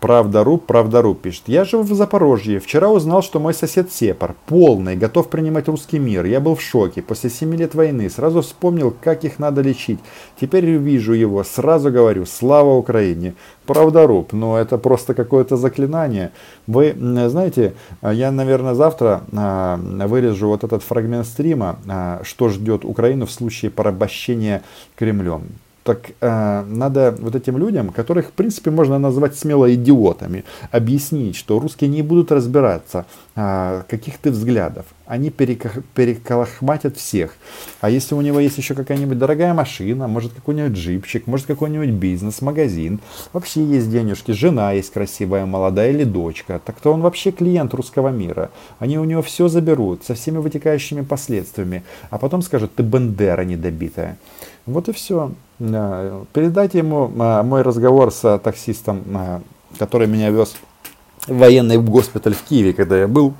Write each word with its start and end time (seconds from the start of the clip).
Правдоруб, 0.00 0.64
правдоруб 0.64 1.20
пишет. 1.20 1.42
Я 1.46 1.64
живу 1.64 1.82
в 1.82 1.92
Запорожье. 1.92 2.58
Вчера 2.58 2.88
узнал, 2.88 3.22
что 3.22 3.38
мой 3.38 3.52
сосед 3.52 3.92
Сепар, 3.92 4.34
полный, 4.46 4.96
готов 4.96 5.28
принимать 5.28 5.68
русский 5.68 5.98
мир. 5.98 6.24
Я 6.24 6.40
был 6.40 6.54
в 6.54 6.62
шоке. 6.62 7.02
После 7.02 7.28
семи 7.28 7.58
лет 7.58 7.74
войны 7.74 8.08
сразу 8.08 8.40
вспомнил, 8.40 8.94
как 9.02 9.24
их 9.24 9.38
надо 9.38 9.60
лечить. 9.60 9.98
Теперь 10.40 10.64
вижу 10.64 11.12
его, 11.12 11.44
сразу 11.44 11.90
говорю, 11.90 12.24
слава 12.24 12.76
Украине. 12.76 13.34
Правдоруб, 13.66 14.32
но 14.32 14.58
это 14.58 14.78
просто 14.78 15.12
какое-то 15.12 15.58
заклинание. 15.58 16.32
Вы 16.66 16.96
знаете, 17.28 17.74
я, 18.02 18.32
наверное, 18.32 18.74
завтра 18.74 19.22
а, 19.36 19.76
вырежу 19.76 20.48
вот 20.48 20.64
этот 20.64 20.82
фрагмент 20.82 21.26
стрима, 21.26 21.78
а, 21.86 22.22
что 22.24 22.48
ждет 22.48 22.86
Украину 22.86 23.26
в 23.26 23.30
случае 23.30 23.70
порабощения 23.70 24.62
Кремлем. 24.96 25.42
Так 25.82 26.10
э, 26.20 26.64
надо 26.66 27.14
вот 27.18 27.34
этим 27.34 27.58
людям, 27.58 27.88
которых, 27.88 28.26
в 28.26 28.32
принципе, 28.32 28.70
можно 28.70 28.98
назвать 28.98 29.34
смело 29.34 29.72
идиотами, 29.74 30.44
объяснить, 30.72 31.36
что 31.36 31.58
русские 31.58 31.88
не 31.88 32.02
будут 32.02 32.32
разбираться, 32.32 33.06
э, 33.34 33.82
каких 33.88 34.18
ты 34.18 34.30
взглядов. 34.30 34.84
Они 35.10 35.30
переколохматят 35.30 36.96
всех. 36.96 37.34
А 37.80 37.90
если 37.90 38.14
у 38.14 38.20
него 38.20 38.38
есть 38.38 38.58
еще 38.58 38.76
какая-нибудь 38.76 39.18
дорогая 39.18 39.52
машина, 39.54 40.06
может 40.06 40.32
какой-нибудь 40.32 40.78
джипчик, 40.78 41.26
может 41.26 41.46
какой-нибудь 41.46 41.88
бизнес, 41.88 42.40
магазин, 42.42 43.00
вообще 43.32 43.64
есть 43.64 43.90
денежки, 43.90 44.30
жена 44.30 44.70
есть 44.70 44.92
красивая, 44.92 45.46
молодая 45.46 45.90
или 45.90 46.04
дочка, 46.04 46.60
так 46.64 46.80
то 46.80 46.92
он 46.92 47.00
вообще 47.00 47.32
клиент 47.32 47.74
русского 47.74 48.10
мира. 48.10 48.52
Они 48.78 49.00
у 49.00 49.04
него 49.04 49.20
все 49.20 49.48
заберут 49.48 50.04
со 50.04 50.14
всеми 50.14 50.38
вытекающими 50.38 51.00
последствиями, 51.00 51.82
а 52.10 52.18
потом 52.18 52.40
скажут, 52.40 52.76
ты 52.76 52.84
бандера 52.84 53.42
недобитая. 53.42 54.16
Вот 54.64 54.88
и 54.88 54.92
все. 54.92 55.32
Передайте 55.58 56.78
ему 56.78 57.10
а, 57.18 57.42
мой 57.42 57.62
разговор 57.62 58.12
с 58.12 58.38
таксистом, 58.38 59.02
а, 59.12 59.42
который 59.76 60.06
меня 60.06 60.30
вез 60.30 60.54
в 61.26 61.36
военный 61.36 61.78
госпиталь 61.78 62.34
в 62.34 62.42
Киеве, 62.42 62.74
когда 62.74 62.96
я 62.96 63.08
был. 63.08 63.34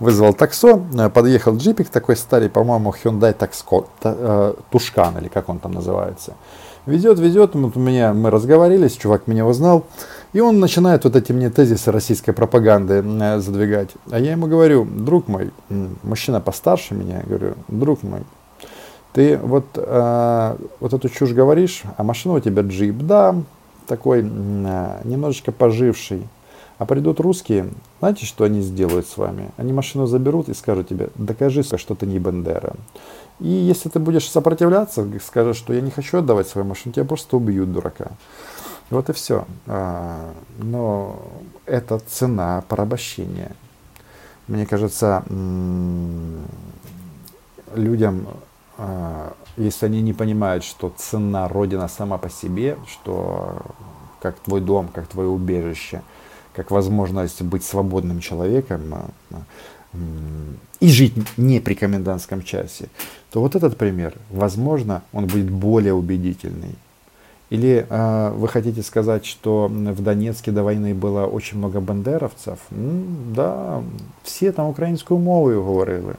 Вызвал 0.00 0.32
таксо, 0.32 0.80
а, 0.98 1.10
подъехал 1.10 1.56
джипик 1.56 1.88
такой 1.90 2.16
старый, 2.16 2.48
по-моему, 2.48 2.92
Hyundai 2.92 3.36
Taxco, 3.36 3.86
Тушкан, 4.70 5.18
или 5.18 5.28
как 5.28 5.48
он 5.48 5.58
там 5.58 5.72
называется. 5.72 6.34
Везет, 6.86 7.18
везет, 7.18 7.54
вот 7.54 7.76
меня, 7.76 8.14
мы 8.14 8.30
разговорились, 8.30 8.96
чувак 8.96 9.26
меня 9.26 9.46
узнал, 9.46 9.84
и 10.32 10.40
он 10.40 10.58
начинает 10.58 11.04
вот 11.04 11.14
эти 11.14 11.30
мне 11.30 11.50
тезисы 11.50 11.92
российской 11.92 12.32
пропаганды 12.32 13.02
задвигать. 13.40 13.90
А 14.10 14.18
я 14.18 14.32
ему 14.32 14.46
говорю, 14.46 14.86
друг 14.86 15.28
мой, 15.28 15.50
мужчина 16.02 16.40
постарше 16.40 16.94
меня, 16.94 17.22
говорю, 17.26 17.54
друг 17.68 18.02
мой, 18.02 18.22
ты 19.12 19.36
вот, 19.36 19.66
э, 19.74 20.56
вот 20.78 20.92
эту 20.92 21.08
чушь 21.08 21.32
говоришь, 21.32 21.82
а 21.96 22.02
машина 22.02 22.34
у 22.34 22.40
тебя 22.40 22.62
джип, 22.62 22.96
да, 22.98 23.34
такой 23.86 24.20
э, 24.20 25.00
немножечко 25.04 25.52
поживший. 25.52 26.26
А 26.80 26.86
придут 26.86 27.20
русские, 27.20 27.68
знаете, 27.98 28.24
что 28.24 28.44
они 28.44 28.62
сделают 28.62 29.06
с 29.06 29.18
вами? 29.18 29.50
Они 29.58 29.70
машину 29.70 30.06
заберут 30.06 30.48
и 30.48 30.54
скажут 30.54 30.88
тебе, 30.88 31.10
докажи, 31.14 31.62
что 31.62 31.94
ты 31.94 32.06
не 32.06 32.18
Бендера. 32.18 32.72
И 33.38 33.50
если 33.50 33.90
ты 33.90 33.98
будешь 33.98 34.26
сопротивляться, 34.26 35.06
скажешь, 35.22 35.58
что 35.58 35.74
я 35.74 35.82
не 35.82 35.90
хочу 35.90 36.16
отдавать 36.16 36.48
свою 36.48 36.66
машину, 36.66 36.94
тебя 36.94 37.04
просто 37.04 37.36
убьют, 37.36 37.70
дурака. 37.70 38.12
Вот 38.88 39.10
и 39.10 39.12
все. 39.12 39.44
А, 39.66 40.32
но 40.56 41.20
это 41.66 41.98
цена 41.98 42.64
порабощения. 42.66 43.54
Мне 44.48 44.64
кажется, 44.64 45.22
людям 47.74 48.26
а, 48.78 49.34
если 49.58 49.84
они 49.84 50.00
не 50.00 50.14
понимают, 50.14 50.64
что 50.64 50.90
цена 50.96 51.46
Родина 51.46 51.88
сама 51.88 52.16
по 52.16 52.30
себе, 52.30 52.78
что 52.88 53.58
как 54.22 54.40
твой 54.40 54.62
дом, 54.62 54.88
как 54.88 55.08
твое 55.08 55.28
убежище, 55.28 56.00
как 56.60 56.70
возможность 56.70 57.40
быть 57.40 57.64
свободным 57.64 58.20
человеком 58.20 58.82
а, 58.92 59.06
а, 59.30 59.96
и 60.80 60.88
жить 60.88 61.14
не 61.38 61.58
при 61.58 61.72
комендантском 61.72 62.42
часе, 62.42 62.88
то 63.32 63.40
вот 63.40 63.56
этот 63.56 63.78
пример, 63.78 64.12
возможно, 64.30 65.02
он 65.14 65.26
будет 65.26 65.50
более 65.50 65.94
убедительный. 65.94 66.74
Или 67.48 67.86
э, 67.88 68.30
вы 68.36 68.46
хотите 68.48 68.82
сказать, 68.82 69.24
что 69.24 69.68
в 69.68 70.02
Донецке 70.02 70.50
до 70.50 70.62
войны 70.62 70.94
было 70.94 71.24
очень 71.24 71.56
много 71.56 71.80
бандеровцев? 71.80 72.58
М, 72.70 73.32
да, 73.34 73.82
все 74.22 74.52
там 74.52 74.68
украинскую 74.68 75.18
мову 75.18 75.64
говорили. 75.64 76.14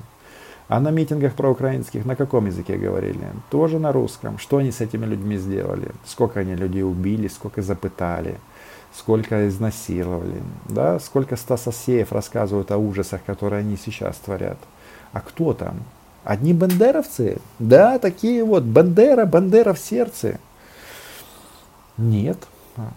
А 0.68 0.80
на 0.80 0.90
митингах 0.90 1.36
проукраинских 1.36 2.04
на 2.06 2.16
каком 2.16 2.48
языке 2.48 2.78
говорили? 2.78 3.28
Тоже 3.52 3.78
на 3.78 3.92
русском. 3.92 4.40
Что 4.40 4.58
они 4.58 4.72
с 4.72 4.82
этими 4.82 5.06
людьми 5.06 5.38
сделали? 5.38 5.92
Сколько 6.06 6.40
они 6.40 6.56
людей 6.56 6.84
убили, 6.84 7.28
сколько 7.28 7.62
запытали, 7.62 8.40
сколько 8.96 9.47
изнасиловали. 9.47 10.41
Да? 10.69 11.00
Сколько 11.00 11.35
Стас 11.35 11.68
Асеев 11.68 12.12
рассказывают 12.12 12.72
о 12.72 12.78
ужасах, 12.78 13.24
которые 13.24 13.62
они 13.62 13.78
сейчас 13.78 14.18
творят. 14.18 14.57
А 15.13 15.22
кто 15.22 15.53
там? 15.53 15.75
Одни 16.24 16.53
бандеровцы? 16.53 17.40
Да, 17.59 18.00
такие 18.00 18.44
вот. 18.44 18.63
Бандера, 18.63 19.25
Бандера 19.25 19.74
в 19.74 19.79
сердце. 19.79 20.40
Нет. 21.97 22.38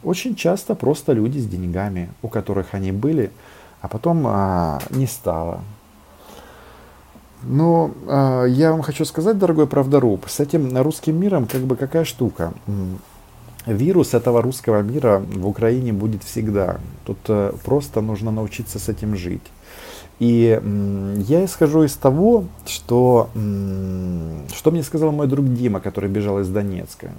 Очень 0.02 0.34
часто 0.34 0.74
просто 0.74 1.12
люди 1.12 1.38
с 1.38 1.46
деньгами, 1.46 2.10
у 2.22 2.28
которых 2.28 2.74
они 2.74 2.92
были, 2.92 3.30
а 3.80 3.88
потом 3.88 4.24
а, 4.26 4.80
не 4.90 5.06
стало. 5.06 5.62
Но 7.42 7.90
э, 8.06 8.46
я 8.48 8.70
вам 8.72 8.82
хочу 8.82 9.04
сказать, 9.04 9.38
дорогой 9.38 9.66
правдоруб, 9.66 10.24
с 10.28 10.40
этим 10.40 10.80
русским 10.80 11.18
миром 11.20 11.46
как 11.46 11.60
бы 11.62 11.76
какая 11.76 12.04
штука. 12.04 12.54
Вирус 13.66 14.14
этого 14.14 14.42
русского 14.42 14.82
мира 14.82 15.22
в 15.26 15.46
Украине 15.46 15.92
будет 15.92 16.22
всегда. 16.22 16.78
Тут 17.06 17.18
э, 17.28 17.52
просто 17.64 18.00
нужно 18.00 18.30
научиться 18.30 18.78
с 18.78 18.88
этим 18.88 19.16
жить. 19.16 19.42
И 20.20 20.60
я 21.26 21.44
исхожу 21.44 21.82
из 21.82 21.94
того, 21.94 22.44
что, 22.66 23.28
что 24.54 24.70
мне 24.70 24.82
сказал 24.84 25.10
мой 25.10 25.26
друг 25.26 25.52
Дима, 25.52 25.80
который 25.80 26.08
бежал 26.08 26.38
из 26.38 26.48
Донецка. 26.48 27.10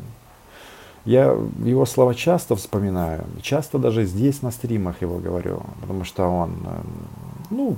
Я 1.04 1.38
его 1.64 1.86
слова 1.86 2.16
часто 2.16 2.56
вспоминаю, 2.56 3.26
часто 3.42 3.78
даже 3.78 4.06
здесь 4.06 4.42
на 4.42 4.50
стримах 4.50 5.02
его 5.02 5.20
говорю, 5.20 5.62
потому 5.82 6.04
что 6.04 6.24
он, 6.26 6.56
э, 6.66 6.82
ну, 7.52 7.78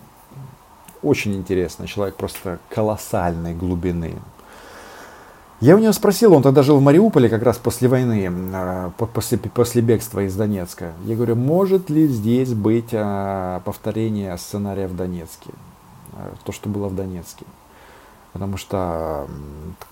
очень 1.01 1.35
интересный 1.35 1.87
человек, 1.87 2.15
просто 2.15 2.59
колоссальной 2.69 3.53
глубины. 3.53 4.13
Я 5.59 5.75
у 5.75 5.79
него 5.79 5.91
спросил, 5.91 6.33
он 6.33 6.43
тогда 6.43 6.61
жил 6.61 6.77
в 6.77 6.83
Мариуполе 6.83 7.29
как 7.29 7.41
раз 7.41 7.57
после 7.57 7.87
войны, 7.87 8.31
а, 8.53 8.91
после, 8.91 9.39
после 9.39 9.81
бегства 9.81 10.23
из 10.23 10.35
Донецка. 10.35 10.93
Я 11.05 11.15
говорю, 11.15 11.35
может 11.35 11.89
ли 11.89 12.07
здесь 12.07 12.53
быть 12.53 12.89
а, 12.93 13.61
повторение 13.61 14.37
сценария 14.37 14.87
в 14.87 14.95
Донецке? 14.95 15.49
А, 16.13 16.35
то, 16.43 16.51
что 16.51 16.69
было 16.69 16.89
в 16.89 16.95
Донецке. 16.95 17.45
Потому 18.33 18.57
что 18.57 19.27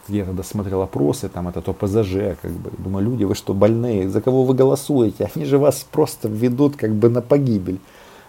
я 0.08 0.26
тогда 0.26 0.44
смотрел 0.44 0.84
опросы, 0.84 1.30
там 1.30 1.48
это 1.48 1.62
ОПЗЖ, 1.68 2.38
как 2.40 2.52
бы, 2.52 2.70
думаю, 2.78 3.04
люди, 3.04 3.24
вы 3.24 3.34
что, 3.34 3.56
больные, 3.56 4.08
за 4.08 4.22
кого 4.22 4.44
вы 4.44 4.54
голосуете? 4.54 5.32
Они 5.34 5.46
же 5.46 5.58
вас 5.58 5.84
просто 5.92 6.28
ведут 6.28 6.76
как 6.76 6.94
бы 6.94 7.10
на 7.10 7.24
погибель. 7.24 7.80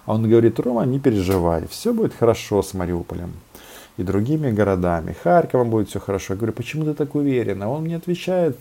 А 0.06 0.14
он 0.14 0.26
говорит, 0.26 0.58
Рома, 0.58 0.86
не 0.86 0.98
переживай, 0.98 1.66
все 1.68 1.92
будет 1.92 2.14
хорошо 2.14 2.62
с 2.62 2.72
Мариуполем 2.72 3.34
и 3.96 4.02
другими 4.02 4.50
городами. 4.50 5.14
Харьковом 5.22 5.70
будет 5.70 5.88
все 5.88 6.00
хорошо. 6.00 6.34
Я 6.34 6.36
говорю, 6.36 6.52
почему 6.52 6.84
ты 6.84 6.94
так 6.94 7.14
уверен? 7.14 7.62
А 7.62 7.68
он 7.68 7.84
мне 7.84 7.96
отвечает, 7.96 8.58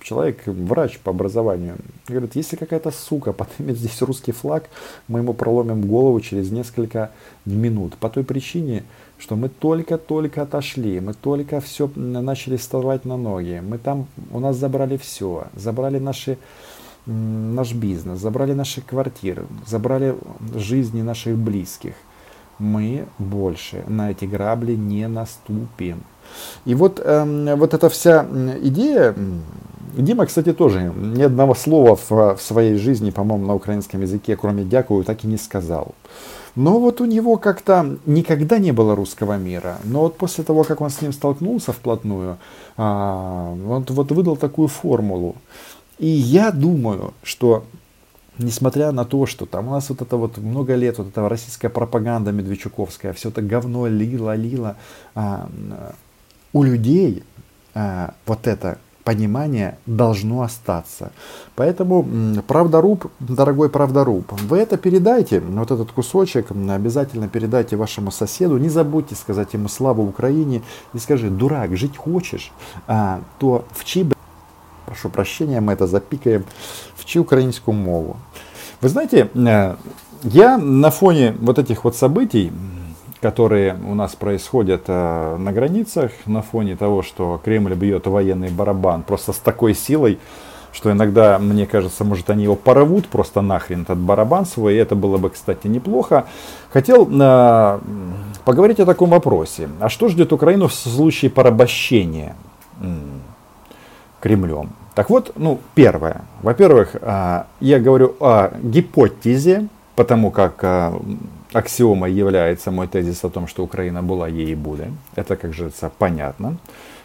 человек, 0.00 0.46
врач 0.46 0.98
по 0.98 1.10
образованию. 1.10 1.76
Говорит, 2.08 2.34
если 2.34 2.56
какая-то 2.56 2.90
сука 2.90 3.32
поднимет 3.32 3.78
здесь 3.78 4.02
русский 4.02 4.32
флаг, 4.32 4.68
мы 5.06 5.20
ему 5.20 5.32
проломим 5.32 5.82
голову 5.82 6.20
через 6.20 6.50
несколько 6.50 7.10
минут. 7.44 7.94
По 7.96 8.08
той 8.08 8.24
причине, 8.24 8.84
что 9.18 9.36
мы 9.36 9.48
только-только 9.48 10.42
отошли, 10.42 11.00
мы 11.00 11.14
только 11.14 11.60
все 11.60 11.90
начали 11.94 12.56
вставать 12.56 13.04
на 13.04 13.16
ноги. 13.16 13.62
Мы 13.64 13.78
там, 13.78 14.06
у 14.32 14.40
нас 14.40 14.56
забрали 14.56 14.96
все, 14.96 15.46
забрали 15.54 15.98
наши 15.98 16.36
наш 17.06 17.72
бизнес, 17.72 18.18
забрали 18.18 18.52
наши 18.52 18.82
квартиры, 18.82 19.46
забрали 19.66 20.14
жизни 20.54 21.00
наших 21.00 21.38
близких. 21.38 21.94
Мы 22.58 23.06
больше 23.18 23.84
на 23.86 24.10
эти 24.10 24.24
грабли 24.24 24.74
не 24.74 25.08
наступим. 25.08 26.02
И 26.64 26.74
вот, 26.74 27.00
э, 27.02 27.54
вот 27.56 27.74
эта 27.74 27.88
вся 27.88 28.26
идея, 28.62 29.14
Дима, 29.96 30.26
кстати, 30.26 30.52
тоже 30.52 30.92
ни 30.96 31.22
одного 31.22 31.54
слова 31.54 31.96
в, 31.96 32.36
в 32.36 32.42
своей 32.42 32.76
жизни, 32.76 33.10
по-моему, 33.10 33.46
на 33.46 33.54
украинском 33.54 34.02
языке, 34.02 34.36
кроме 34.36 34.64
«дякую», 34.64 35.04
так 35.04 35.24
и 35.24 35.26
не 35.26 35.36
сказал. 35.36 35.94
Но 36.54 36.78
вот 36.78 37.00
у 37.00 37.04
него 37.04 37.36
как-то 37.36 37.98
никогда 38.06 38.58
не 38.58 38.72
было 38.72 38.94
русского 38.96 39.38
мира. 39.38 39.78
Но 39.84 40.00
вот 40.00 40.16
после 40.16 40.44
того, 40.44 40.64
как 40.64 40.80
он 40.80 40.90
с 40.90 41.00
ним 41.00 41.12
столкнулся 41.12 41.72
вплотную, 41.72 42.36
а, 42.76 43.52
он 43.52 43.84
вот 43.88 44.10
выдал 44.10 44.36
такую 44.36 44.68
формулу. 44.68 45.36
И 45.98 46.06
я 46.06 46.50
думаю, 46.50 47.14
что 47.22 47.64
несмотря 48.38 48.92
на 48.92 49.04
то, 49.04 49.26
что 49.26 49.46
там 49.46 49.68
у 49.68 49.70
нас 49.72 49.88
вот 49.90 50.02
это 50.02 50.16
вот 50.16 50.38
много 50.38 50.74
лет, 50.74 50.98
вот 50.98 51.08
эта 51.08 51.28
российская 51.28 51.68
пропаганда 51.68 52.32
медведчуковская, 52.32 53.12
все 53.12 53.28
это 53.28 53.42
говно 53.42 53.86
лило, 53.86 54.76
а, 55.14 55.48
у 56.52 56.62
людей 56.62 57.24
а, 57.74 58.14
вот 58.26 58.46
это 58.46 58.78
понимание 59.08 59.78
должно 59.86 60.42
остаться. 60.42 61.12
Поэтому, 61.54 62.06
правдоруб, 62.46 63.10
дорогой 63.20 63.70
правдоруб, 63.70 64.30
вы 64.32 64.58
это 64.58 64.76
передайте, 64.76 65.40
вот 65.40 65.70
этот 65.70 65.92
кусочек, 65.92 66.50
обязательно 66.50 67.26
передайте 67.26 67.76
вашему 67.76 68.10
соседу. 68.10 68.58
Не 68.58 68.68
забудьте 68.68 69.14
сказать 69.14 69.54
ему 69.54 69.68
славу 69.68 70.06
Украине 70.06 70.62
и 70.92 70.98
скажи, 70.98 71.30
дурак, 71.30 71.74
жить 71.74 71.96
хочешь, 71.96 72.52
а, 72.86 73.22
то 73.38 73.64
вчи, 73.70 74.06
прошу 74.88 75.10
прощения, 75.10 75.60
мы 75.60 75.74
это 75.74 75.86
запикаем, 75.86 76.44
вчи 76.96 77.18
украинскую 77.18 77.74
мову. 77.74 78.16
Вы 78.80 78.88
знаете, 78.88 79.28
э, 79.34 79.76
я 80.22 80.58
на 80.58 80.90
фоне 80.90 81.34
вот 81.40 81.58
этих 81.58 81.84
вот 81.84 81.94
событий, 81.94 82.52
которые 83.20 83.76
у 83.86 83.94
нас 83.94 84.14
происходят 84.14 84.84
э, 84.86 85.36
на 85.38 85.52
границах, 85.52 86.12
на 86.26 86.42
фоне 86.42 86.76
того, 86.76 87.02
что 87.02 87.40
Кремль 87.44 87.74
бьет 87.74 88.06
военный 88.06 88.50
барабан 88.50 89.02
просто 89.02 89.32
с 89.32 89.38
такой 89.38 89.74
силой, 89.74 90.18
что 90.72 90.90
иногда, 90.90 91.38
мне 91.38 91.66
кажется, 91.66 92.04
может 92.04 92.30
они 92.30 92.44
его 92.44 92.56
порвут 92.56 93.08
просто 93.08 93.42
нахрен 93.42 93.82
этот 93.82 93.98
барабан 93.98 94.46
свой, 94.46 94.74
и 94.74 94.76
это 94.76 94.94
было 94.94 95.18
бы, 95.18 95.30
кстати, 95.30 95.66
неплохо. 95.66 96.24
Хотел 96.70 97.08
э, 97.10 97.80
поговорить 98.44 98.80
о 98.80 98.86
таком 98.86 99.10
вопросе. 99.10 99.68
А 99.80 99.88
что 99.90 100.08
ждет 100.08 100.32
Украину 100.32 100.68
в 100.68 100.74
случае 100.74 101.30
порабощения 101.30 102.36
Кремлем? 104.20 104.70
Так 104.98 105.10
вот, 105.10 105.30
ну, 105.36 105.60
первое. 105.76 106.22
Во-первых, 106.42 106.96
э, 107.00 107.44
я 107.60 107.78
говорю 107.78 108.16
о 108.18 108.50
гипотезе, 108.60 109.68
потому 109.94 110.32
как 110.32 110.64
э, 110.64 110.92
аксиомой 111.52 112.12
является 112.12 112.72
мой 112.72 112.88
тезис 112.88 113.22
о 113.22 113.28
том, 113.28 113.46
что 113.46 113.62
Украина 113.62 114.02
была 114.02 114.26
ей 114.26 114.50
и 114.50 114.56
будет. 114.56 114.88
Это, 115.14 115.36
как 115.36 115.54
же 115.54 115.70
понятно. 115.98 116.56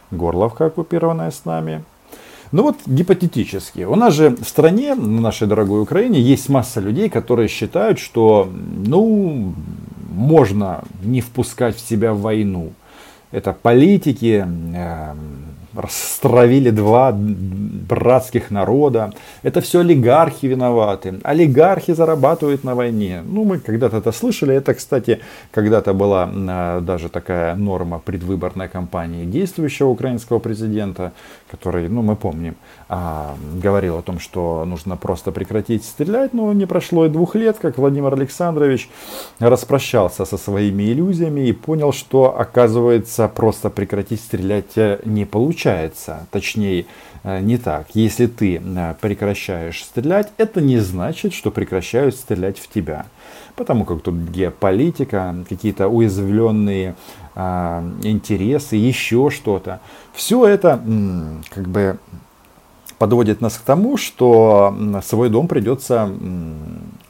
Горловка, 0.10 0.66
оккупированная 0.66 1.30
с 1.30 1.46
нами. 1.46 1.84
Ну 2.52 2.64
вот 2.64 2.78
гипотетически. 2.88 3.86
У 3.86 3.96
нас 3.96 4.16
же 4.16 4.30
в 4.30 4.44
стране, 4.44 4.96
на 4.96 5.22
нашей 5.22 5.48
дорогой 5.48 5.84
Украине, 5.84 6.20
есть 6.20 6.50
масса 6.50 6.82
людей, 6.82 7.10
которые 7.10 7.48
считают, 7.48 8.00
что 8.00 8.50
ну, 8.88 9.54
можно 10.12 10.84
не 11.04 11.22
впускать 11.22 11.76
в 11.76 11.88
себя 11.88 12.14
войну. 12.16 12.72
Это 13.32 13.54
политики, 13.54 14.48
э, 14.76 15.14
Растравили 15.76 16.70
два 16.70 17.12
братских 17.14 18.52
народа. 18.52 19.12
Это 19.42 19.60
все 19.62 19.80
олигархи 19.80 20.46
виноваты. 20.46 21.20
Олигархи 21.24 21.94
зарабатывают 21.94 22.64
на 22.64 22.76
войне. 22.76 23.24
Ну, 23.26 23.44
мы 23.44 23.58
когда-то 23.58 23.98
это 23.98 24.12
слышали. 24.12 24.54
Это, 24.54 24.76
кстати, 24.76 25.22
когда-то 25.52 25.94
была 25.96 26.30
а, 26.32 26.80
даже 26.82 27.10
такая 27.10 27.56
норма 27.56 27.98
предвыборной 27.98 28.70
кампании 28.70 29.26
действующего 29.26 29.88
украинского 29.88 30.38
президента, 30.38 31.12
который, 31.50 31.90
ну, 31.90 32.04
мы 32.04 32.16
помним, 32.16 32.56
а, 32.88 33.36
говорил 33.64 33.98
о 33.98 34.04
том, 34.04 34.20
что 34.20 34.66
нужно 34.66 34.96
просто 34.96 35.32
прекратить 35.32 35.86
стрелять. 35.86 36.36
Но 36.36 36.54
не 36.54 36.68
прошло 36.68 37.08
и 37.08 37.10
двух 37.10 37.34
лет, 37.34 37.58
как 37.60 37.80
Владимир 37.80 38.14
Александрович 38.14 38.90
распрощался 39.40 40.26
со 40.26 40.38
своими 40.38 40.84
иллюзиями 40.84 41.48
и 41.48 41.52
понял, 41.52 41.94
что, 41.94 42.38
оказывается, 42.38 43.28
просто 43.28 43.72
прекратить 43.72 44.20
стрелять 44.20 44.78
э, 44.78 45.00
не 45.06 45.26
получится 45.26 45.63
получается, 45.64 46.28
точнее 46.32 46.86
э, 47.24 47.40
не 47.40 47.58
так. 47.58 47.88
Если 47.94 48.28
ты 48.28 48.62
э, 48.64 48.96
прекращаешь 49.00 49.84
стрелять, 49.84 50.32
это 50.38 50.60
не 50.62 50.80
значит, 50.80 51.34
что 51.34 51.52
прекращают 51.52 52.16
стрелять 52.16 52.60
в 52.60 52.68
тебя. 52.68 53.06
Потому 53.56 53.86
как 53.86 54.02
тут 54.02 54.16
геополитика, 54.16 55.36
какие-то 55.48 55.88
уязвленные 55.88 56.96
а, 57.36 57.84
интересы, 58.02 58.76
еще 58.76 59.30
что-то. 59.30 59.80
Все 60.12 60.48
это 60.48 60.82
как 61.50 61.68
бы 61.68 62.00
подводит 62.98 63.42
нас 63.42 63.54
к 63.54 63.62
тому, 63.62 63.96
что 63.98 64.76
свой 65.06 65.30
дом 65.30 65.48
придется 65.48 66.12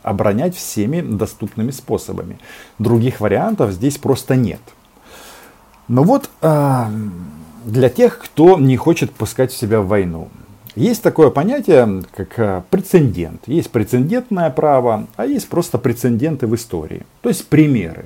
оборонять 0.01 0.53
всеми 0.55 0.99
доступными 0.99 1.71
способами. 1.71 2.39
Других 2.77 3.21
вариантов 3.21 3.71
здесь 3.71 3.97
просто 3.97 4.35
нет. 4.35 4.61
Но 5.87 6.03
вот 6.03 6.29
а, 6.41 6.91
для 7.63 7.89
тех, 7.89 8.19
кто 8.19 8.57
не 8.57 8.77
хочет 8.77 9.11
пускать 9.11 9.51
себя 9.51 9.81
в 9.81 9.87
войну. 9.87 10.29
Есть 10.75 11.03
такое 11.03 11.29
понятие, 11.29 12.03
как 12.15 12.39
э, 12.39 12.61
прецедент. 12.69 13.43
Есть 13.47 13.69
прецедентное 13.69 14.49
право, 14.49 15.07
а 15.15 15.25
есть 15.25 15.47
просто 15.47 15.77
прецеденты 15.77 16.47
в 16.47 16.55
истории. 16.55 17.03
То 17.21 17.29
есть 17.29 17.47
примеры, 17.47 18.05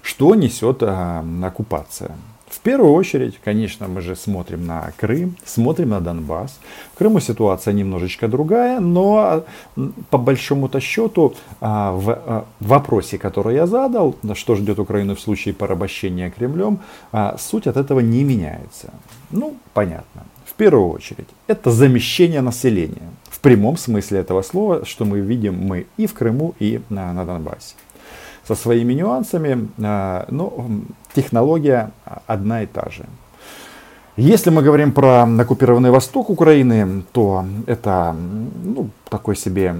что 0.00 0.34
несет 0.34 0.78
а, 0.82 1.24
оккупация. 1.42 2.12
В 2.54 2.60
первую 2.60 2.92
очередь, 2.92 3.40
конечно, 3.44 3.88
мы 3.88 4.00
же 4.00 4.14
смотрим 4.14 4.64
на 4.64 4.92
Крым, 4.96 5.36
смотрим 5.44 5.88
на 5.88 6.00
Донбасс. 6.00 6.60
В 6.94 6.98
Крыму 6.98 7.18
ситуация 7.18 7.74
немножечко 7.74 8.28
другая, 8.28 8.78
но 8.78 9.44
по 10.10 10.18
большому-то 10.18 10.78
счету 10.78 11.34
а, 11.60 11.92
в 11.92 12.10
а, 12.10 12.44
вопросе, 12.60 13.18
который 13.18 13.56
я 13.56 13.66
задал, 13.66 14.14
что 14.34 14.54
ждет 14.54 14.78
Украину 14.78 15.16
в 15.16 15.20
случае 15.20 15.52
порабощения 15.52 16.30
Кремлем, 16.30 16.78
а, 17.10 17.36
суть 17.38 17.66
от 17.66 17.76
этого 17.76 18.00
не 18.00 18.22
меняется. 18.22 18.90
Ну, 19.32 19.56
понятно. 19.72 20.22
В 20.44 20.52
первую 20.52 20.90
очередь, 20.90 21.28
это 21.48 21.72
замещение 21.72 22.40
населения. 22.40 23.10
В 23.30 23.40
прямом 23.40 23.76
смысле 23.76 24.20
этого 24.20 24.42
слова, 24.42 24.84
что 24.84 25.04
мы 25.04 25.18
видим 25.18 25.58
мы 25.58 25.86
и 25.96 26.06
в 26.06 26.14
Крыму, 26.14 26.54
и 26.60 26.80
на, 26.88 27.12
на 27.12 27.24
Донбассе 27.24 27.74
со 28.46 28.54
своими 28.54 28.94
нюансами, 28.94 29.68
но 29.76 30.24
ну, 30.28 30.82
технология 31.14 31.90
одна 32.26 32.62
и 32.62 32.66
та 32.66 32.88
же. 32.90 33.04
Если 34.16 34.50
мы 34.50 34.62
говорим 34.62 34.92
про 34.92 35.24
оккупированный 35.24 35.90
восток 35.90 36.30
Украины, 36.30 37.02
то 37.12 37.44
это 37.66 38.14
ну, 38.62 38.90
такой 39.08 39.34
себе 39.34 39.74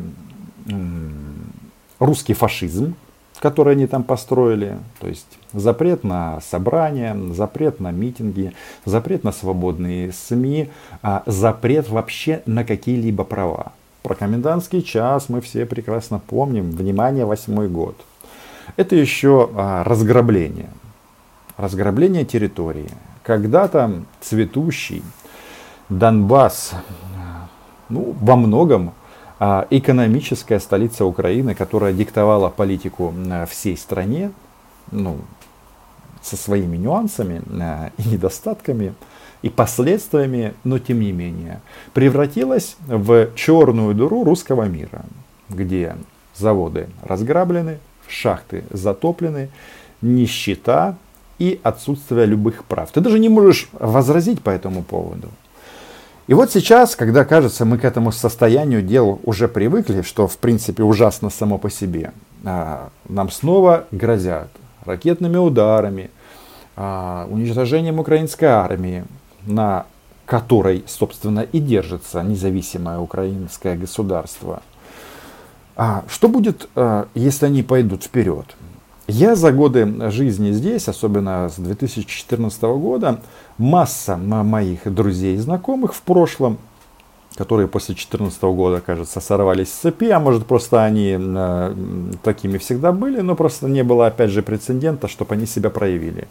русский 2.00 2.34
фашизм, 2.34 2.94
который 3.38 3.74
они 3.74 3.86
там 3.86 4.02
построили. 4.02 4.78
То 4.98 5.06
есть 5.06 5.38
запрет 5.52 6.02
на 6.02 6.40
собрания, 6.40 7.16
запрет 7.32 7.78
на 7.78 7.92
митинги, 7.92 8.52
запрет 8.84 9.22
на 9.22 9.30
свободные 9.30 10.12
СМИ, 10.12 10.70
а 11.02 11.22
запрет 11.26 11.88
вообще 11.88 12.42
на 12.46 12.64
какие-либо 12.64 13.22
права. 13.22 13.72
Про 14.02 14.16
комендантский 14.16 14.82
час 14.82 15.28
мы 15.28 15.40
все 15.40 15.64
прекрасно 15.64 16.18
помним. 16.18 16.72
Внимание, 16.72 17.24
восьмой 17.24 17.68
год. 17.68 17.96
Это 18.76 18.96
еще 18.96 19.50
а, 19.54 19.84
разграбление. 19.84 20.70
Разграбление 21.56 22.24
территории. 22.24 22.90
Когда-то 23.22 24.04
цветущий 24.20 25.02
Донбасс, 25.88 26.72
ну, 27.88 28.14
во 28.20 28.36
многом 28.36 28.92
а, 29.38 29.66
экономическая 29.70 30.60
столица 30.60 31.04
Украины, 31.04 31.54
которая 31.54 31.92
диктовала 31.92 32.48
политику 32.48 33.14
всей 33.48 33.76
стране, 33.76 34.32
ну, 34.90 35.18
со 36.22 36.36
своими 36.36 36.76
нюансами 36.76 37.42
а, 37.60 37.90
и 37.98 38.08
недостатками, 38.08 38.94
и 39.42 39.50
последствиями, 39.50 40.54
но 40.64 40.78
тем 40.78 41.00
не 41.00 41.12
менее, 41.12 41.60
превратилась 41.92 42.76
в 42.86 43.28
черную 43.34 43.94
дыру 43.94 44.24
русского 44.24 44.64
мира, 44.64 45.04
где 45.50 45.96
заводы 46.34 46.88
разграблены, 47.02 47.78
шахты 48.08 48.64
затоплены, 48.70 49.48
нищета 50.02 50.96
и 51.38 51.60
отсутствие 51.62 52.26
любых 52.26 52.64
прав. 52.64 52.90
Ты 52.92 53.00
даже 53.00 53.18
не 53.18 53.28
можешь 53.28 53.68
возразить 53.72 54.42
по 54.42 54.50
этому 54.50 54.82
поводу. 54.82 55.28
И 56.26 56.34
вот 56.34 56.50
сейчас, 56.50 56.96
когда 56.96 57.24
кажется, 57.24 57.64
мы 57.64 57.76
к 57.76 57.84
этому 57.84 58.10
состоянию 58.10 58.80
дел 58.80 59.20
уже 59.24 59.46
привыкли, 59.46 60.02
что 60.02 60.26
в 60.26 60.38
принципе 60.38 60.82
ужасно 60.82 61.28
само 61.28 61.58
по 61.58 61.68
себе, 61.68 62.12
а, 62.44 62.88
нам 63.08 63.30
снова 63.30 63.84
грозят 63.90 64.48
ракетными 64.86 65.36
ударами, 65.36 66.10
а, 66.76 67.26
уничтожением 67.30 67.98
украинской 67.98 68.46
армии, 68.46 69.04
на 69.44 69.86
которой, 70.24 70.82
собственно, 70.86 71.40
и 71.40 71.60
держится 71.60 72.22
независимое 72.22 72.98
украинское 72.98 73.76
государство– 73.76 74.62
а 75.76 76.04
что 76.08 76.28
будет, 76.28 76.68
э, 76.76 77.04
если 77.14 77.46
они 77.46 77.62
пойдут 77.62 78.04
вперед? 78.04 78.46
Я 79.06 79.34
за 79.34 79.52
годы 79.52 80.10
жизни 80.10 80.52
здесь, 80.52 80.88
особенно 80.88 81.50
с 81.50 81.56
2014 81.56 82.62
года, 82.62 83.20
масса 83.58 84.16
моих 84.16 84.92
друзей 84.92 85.34
и 85.34 85.38
знакомых 85.38 85.94
в 85.94 86.00
прошлом, 86.00 86.56
которые 87.36 87.68
после 87.68 87.94
2014 87.94 88.42
года, 88.54 88.80
кажется, 88.80 89.20
сорвались 89.20 89.68
с 89.68 89.76
цепи, 89.76 90.06
а 90.06 90.20
может 90.20 90.46
просто 90.46 90.84
они 90.84 91.18
э, 91.18 91.74
такими 92.22 92.56
всегда 92.58 92.92
были, 92.92 93.20
но 93.20 93.34
просто 93.34 93.68
не 93.68 93.82
было, 93.82 94.06
опять 94.06 94.30
же, 94.30 94.42
прецедента, 94.42 95.08
чтобы 95.08 95.34
они 95.34 95.44
себя 95.44 95.68
проявили. 95.68 96.26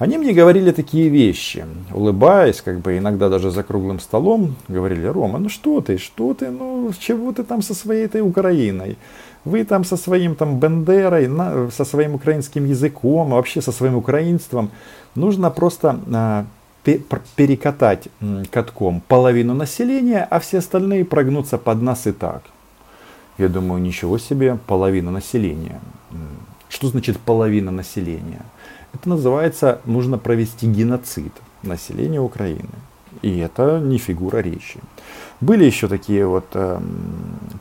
Они 0.00 0.16
мне 0.16 0.32
говорили 0.32 0.72
такие 0.72 1.10
вещи, 1.10 1.66
улыбаясь, 1.92 2.62
как 2.62 2.80
бы 2.80 2.96
иногда 2.96 3.28
даже 3.28 3.50
за 3.50 3.62
круглым 3.62 4.00
столом, 4.00 4.54
говорили, 4.66 5.06
Рома, 5.06 5.38
ну 5.38 5.50
что 5.50 5.82
ты, 5.82 5.98
что 5.98 6.32
ты, 6.32 6.50
ну 6.50 6.90
чего 6.98 7.32
ты 7.32 7.42
там 7.42 7.60
со 7.60 7.74
своей 7.74 8.06
этой 8.06 8.22
Украиной? 8.22 8.96
Вы 9.44 9.62
там 9.64 9.84
со 9.84 9.98
своим 9.98 10.36
там 10.36 10.58
Бендерой, 10.58 11.28
на, 11.28 11.70
со 11.70 11.84
своим 11.84 12.14
украинским 12.14 12.64
языком, 12.64 13.34
а 13.34 13.36
вообще 13.36 13.60
со 13.60 13.72
своим 13.72 13.94
украинством. 13.94 14.70
Нужно 15.14 15.50
просто 15.50 16.00
а, 16.14 16.46
перекатать 17.36 18.08
катком 18.50 19.02
половину 19.06 19.52
населения, 19.52 20.26
а 20.30 20.38
все 20.38 20.58
остальные 20.58 21.04
прогнутся 21.04 21.58
под 21.58 21.82
нас 21.82 22.06
и 22.06 22.12
так. 22.12 22.42
Я 23.36 23.48
думаю, 23.48 23.82
ничего 23.82 24.16
себе, 24.16 24.58
половина 24.66 25.10
населения. 25.10 25.78
Что 26.70 26.88
значит 26.88 27.18
половина 27.18 27.70
населения? 27.70 28.46
Это 28.92 29.08
называется, 29.08 29.80
нужно 29.84 30.18
провести 30.18 30.66
геноцид 30.66 31.32
населения 31.62 32.20
Украины. 32.20 32.68
И 33.22 33.38
это 33.38 33.80
не 33.80 33.98
фигура 33.98 34.38
речи. 34.38 34.80
Были 35.40 35.64
еще 35.64 35.88
такие 35.88 36.26
вот 36.26 36.46
э, 36.54 36.80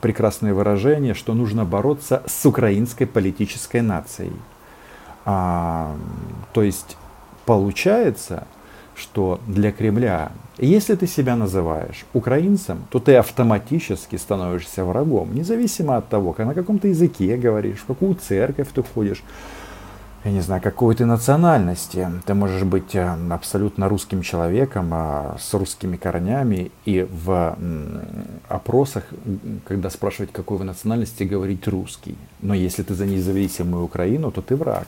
прекрасные 0.01 0.53
выражения, 0.53 1.13
что 1.13 1.33
нужно 1.33 1.65
бороться 1.65 2.23
с 2.27 2.45
украинской 2.45 3.05
политической 3.05 3.81
нацией. 3.81 4.33
А, 5.25 5.95
то 6.53 6.61
есть 6.61 6.97
получается, 7.45 8.47
что 8.95 9.39
для 9.47 9.71
Кремля, 9.71 10.31
если 10.57 10.95
ты 10.95 11.07
себя 11.07 11.35
называешь 11.35 12.05
украинцем, 12.13 12.85
то 12.91 12.99
ты 12.99 13.15
автоматически 13.15 14.17
становишься 14.17 14.83
врагом, 14.83 15.33
независимо 15.33 15.97
от 15.97 16.09
того, 16.09 16.35
на 16.37 16.53
каком 16.53 16.79
ты 16.79 16.89
языке 16.89 17.37
говоришь, 17.37 17.79
в 17.79 17.85
какую 17.85 18.15
церковь 18.15 18.67
ты 18.73 18.83
входишь 18.83 19.23
я 20.25 20.31
не 20.31 20.41
знаю, 20.41 20.61
какой 20.61 20.95
ты 20.95 21.05
национальности. 21.05 22.09
Ты 22.25 22.33
можешь 22.33 22.63
быть 22.63 22.93
э, 22.93 23.17
абсолютно 23.31 23.87
русским 23.87 24.21
человеком, 24.21 24.89
а, 24.91 25.37
с 25.39 25.53
русскими 25.53 25.95
корнями, 25.95 26.71
и 26.85 27.07
в 27.09 27.57
опросах, 28.49 29.05
когда 29.65 29.89
спрашивать, 29.89 30.31
какой 30.33 30.57
вы 30.57 30.65
национальности, 30.65 31.23
говорить 31.23 31.67
русский. 31.67 32.17
Но 32.41 32.53
если 32.53 32.83
ты 32.83 32.95
за 32.95 33.05
независимую 33.05 33.85
Украину, 33.85 34.31
то 34.31 34.41
ты 34.41 34.55
враг. 34.55 34.87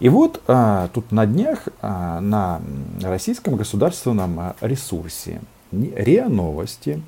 И 0.00 0.08
вот 0.08 0.42
а, 0.46 0.88
тут 0.92 1.12
на 1.12 1.26
днях 1.26 1.68
а, 1.80 2.20
на 2.20 2.60
российском 3.02 3.56
государственном 3.56 4.54
ресурсе 4.60 5.40
РИА 5.72 6.28
Новости 6.28 7.02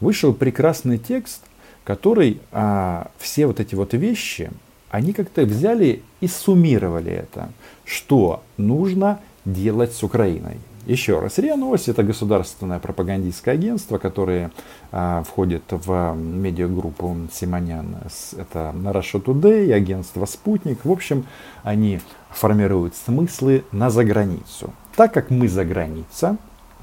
вышел 0.00 0.32
прекрасный 0.34 0.98
текст, 0.98 1.42
который 1.84 2.40
а, 2.52 3.10
все 3.18 3.46
вот 3.46 3.60
эти 3.60 3.74
вот 3.74 3.94
вещи 3.94 4.50
они 4.94 5.12
как-то 5.12 5.42
взяли 5.42 6.04
и 6.20 6.28
суммировали 6.28 7.10
это, 7.10 7.48
что 7.84 8.44
нужно 8.56 9.18
делать 9.44 9.92
с 9.92 10.04
Украиной. 10.04 10.58
Еще 10.86 11.18
раз, 11.18 11.38
РИА 11.38 11.56
Новости 11.56 11.90
это 11.90 12.04
государственное 12.04 12.78
пропагандистское 12.78 13.54
агентство, 13.54 13.98
которое 13.98 14.52
а, 14.92 15.24
входит 15.24 15.64
в 15.68 16.14
медиагруппу 16.14 17.16
Симонян. 17.32 17.96
Это 18.38 18.72
Russia 18.72 19.20
Today, 19.20 19.72
агентство 19.72 20.26
Спутник. 20.26 20.84
В 20.84 20.92
общем, 20.92 21.26
они 21.64 21.98
формируют 22.30 22.94
смыслы 22.94 23.64
на 23.72 23.90
заграницу. 23.90 24.72
Так 24.94 25.12
как 25.12 25.28
мы 25.28 25.48
за 25.48 25.64
граница, 25.64 26.36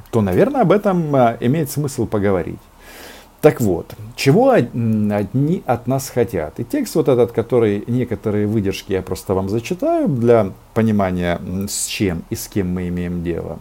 то, 0.10 0.20
наверное, 0.22 0.63
об 0.63 0.74
этом 0.74 1.15
а, 1.15 1.38
имеет 1.39 1.72
смысл 1.72 2.06
поговорить. 2.08 2.60
Так 3.42 3.60
вот, 3.60 3.96
чего 4.16 4.52
одни 4.52 5.64
от 5.66 5.88
нас 5.88 6.10
хотят? 6.10 6.60
И 6.60 6.64
текст 6.64 6.94
вот 6.94 7.08
этот, 7.08 7.32
который 7.32 7.84
некоторые 7.88 8.46
выдержки 8.46 8.94
я 8.94 9.02
просто 9.02 9.34
вам 9.34 9.50
зачитаю 9.50 10.08
для 10.08 10.52
понимания, 10.76 11.42
с 11.68 11.88
чем 11.88 12.24
и 12.30 12.36
с 12.36 12.48
кем 12.48 12.72
мы 12.72 12.88
имеем 12.90 13.24
дело. 13.24 13.58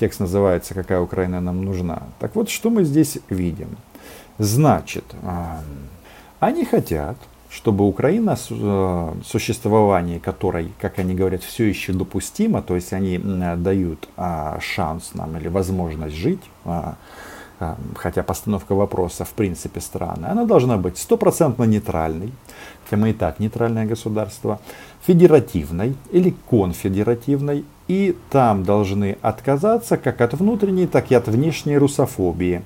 Текст 0.00 0.18
называется 0.18 0.74
«Какая 0.74 1.00
Украина 1.00 1.40
нам 1.40 1.64
нужна?». 1.64 2.02
Так 2.18 2.34
вот, 2.34 2.50
что 2.50 2.70
мы 2.70 2.82
здесь 2.82 3.18
видим? 3.28 3.68
Значит, 4.38 5.04
а, 5.22 5.60
они 6.40 6.64
хотят, 6.64 7.16
чтобы 7.50 7.86
Украина, 7.86 8.36
э, 8.50 9.12
существование 9.24 10.18
которой, 10.18 10.72
как 10.80 10.98
они 10.98 11.14
говорят, 11.14 11.42
все 11.42 11.64
еще 11.64 11.92
допустимо, 11.92 12.62
то 12.62 12.74
есть 12.74 12.92
они 12.92 13.18
дают 13.18 14.08
а, 14.16 14.58
шанс 14.60 15.10
нам 15.14 15.36
или 15.36 15.48
возможность 15.48 16.16
жить, 16.16 16.42
а, 16.64 16.96
хотя 17.96 18.22
постановка 18.22 18.74
вопроса 18.74 19.24
в 19.24 19.30
принципе 19.30 19.80
странная, 19.80 20.30
она 20.30 20.44
должна 20.44 20.76
быть 20.76 20.98
стопроцентно 20.98 21.64
нейтральной, 21.64 22.32
хотя 22.84 22.96
мы 22.96 23.10
и 23.10 23.12
так 23.12 23.38
нейтральное 23.38 23.86
государство, 23.86 24.60
федеративной 25.06 25.96
или 26.10 26.34
конфедеративной, 26.48 27.64
и 27.88 28.16
там 28.30 28.64
должны 28.64 29.18
отказаться 29.22 29.96
как 29.96 30.20
от 30.20 30.34
внутренней, 30.34 30.86
так 30.86 31.10
и 31.10 31.14
от 31.14 31.28
внешней 31.28 31.76
русофобии. 31.76 32.62